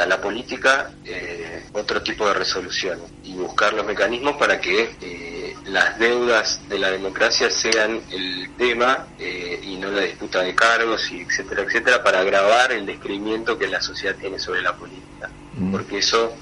a 0.00 0.06
la 0.06 0.20
política 0.20 0.90
eh, 1.04 1.66
otro 1.72 2.02
tipo 2.02 2.26
de 2.26 2.34
resolución 2.34 3.00
y 3.22 3.34
buscar 3.34 3.72
los 3.72 3.86
mecanismos 3.86 4.36
para 4.36 4.60
que 4.60 4.94
eh, 5.00 5.54
las 5.66 5.98
deudas 5.98 6.60
de 6.68 6.78
la 6.78 6.90
democracia 6.90 7.50
sean 7.50 8.00
el 8.10 8.50
tema 8.56 9.06
y 9.18 9.76
no 9.76 9.90
la 9.90 10.02
disputa 10.02 10.42
de 10.42 10.54
cargos 10.54 11.10
y 11.10 11.20
etcétera 11.22 11.62
etcétera 11.62 12.02
para 12.02 12.20
agravar 12.20 12.72
el 12.72 12.86
descreimiento 12.86 13.58
que 13.58 13.66
la 13.66 13.80
sociedad 13.80 14.14
tiene 14.16 14.38
sobre 14.38 14.62
la 14.62 14.76
política 14.76 15.30
mm. 15.54 15.72
porque 15.72 15.98
eso 15.98 16.34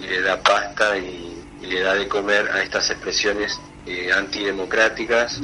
le 0.00 0.20
da 0.20 0.40
pasta 0.40 0.96
y, 0.98 1.36
le 1.60 1.80
da 1.82 1.94
de 1.94 2.08
comer 2.08 2.48
a 2.52 2.62
estas 2.62 2.88
expresiones 2.90 3.60
antidemocráticas 4.16 5.40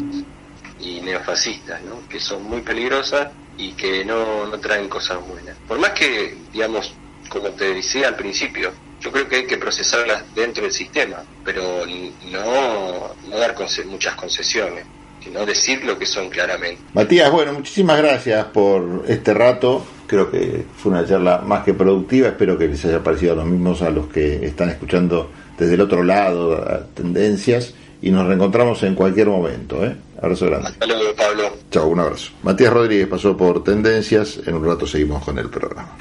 y 0.80 1.00
neofascistas, 1.00 1.82
¿no? 1.82 2.06
que 2.08 2.20
son 2.20 2.42
muy 2.44 2.60
peligrosas 2.62 3.28
y 3.56 3.72
que 3.72 4.04
no, 4.04 4.46
no 4.46 4.58
traen 4.58 4.88
cosas 4.88 5.18
buenas. 5.26 5.56
Por 5.66 5.78
más 5.78 5.90
que, 5.90 6.36
digamos, 6.52 6.94
como 7.28 7.48
te 7.50 7.74
decía 7.74 8.08
al 8.08 8.16
principio, 8.16 8.72
yo 9.00 9.12
creo 9.12 9.28
que 9.28 9.36
hay 9.36 9.46
que 9.46 9.56
procesarlas 9.56 10.24
dentro 10.34 10.64
del 10.64 10.72
sistema, 10.72 11.22
pero 11.44 11.84
no, 12.30 13.14
no 13.28 13.38
dar 13.38 13.54
muchas 13.86 14.14
concesiones, 14.14 14.84
sino 15.22 15.44
decir 15.44 15.84
lo 15.84 15.98
que 15.98 16.06
son 16.06 16.28
claramente. 16.30 16.82
Matías, 16.94 17.30
bueno, 17.30 17.52
muchísimas 17.52 17.98
gracias 17.98 18.46
por 18.46 19.04
este 19.06 19.34
rato. 19.34 19.84
Creo 20.06 20.30
que 20.30 20.64
fue 20.76 20.92
una 20.92 21.06
charla 21.06 21.38
más 21.38 21.64
que 21.64 21.74
productiva. 21.74 22.28
Espero 22.28 22.56
que 22.56 22.68
les 22.68 22.84
haya 22.84 23.02
parecido 23.02 23.32
a 23.32 23.36
los 23.36 23.46
mismos 23.46 23.82
a 23.82 23.90
los 23.90 24.06
que 24.08 24.46
están 24.46 24.70
escuchando 24.70 25.30
desde 25.58 25.74
el 25.74 25.80
otro 25.80 26.02
lado, 26.02 26.54
a 26.54 26.86
tendencias 26.86 27.74
y 28.02 28.10
nos 28.10 28.26
reencontramos 28.26 28.82
en 28.82 28.94
cualquier 28.94 29.28
momento. 29.28 29.84
¿eh? 29.84 29.96
Abrazo 30.20 30.46
grande. 30.46 30.68
Hasta 30.68 30.86
luego, 30.86 31.14
Pablo. 31.14 31.52
Chao, 31.70 31.88
un 31.88 32.00
abrazo. 32.00 32.32
Matías 32.42 32.72
Rodríguez 32.72 33.08
pasó 33.08 33.36
por 33.36 33.64
Tendencias. 33.64 34.40
En 34.46 34.54
un 34.54 34.64
rato 34.64 34.86
seguimos 34.86 35.24
con 35.24 35.38
el 35.38 35.48
programa. 35.48 35.96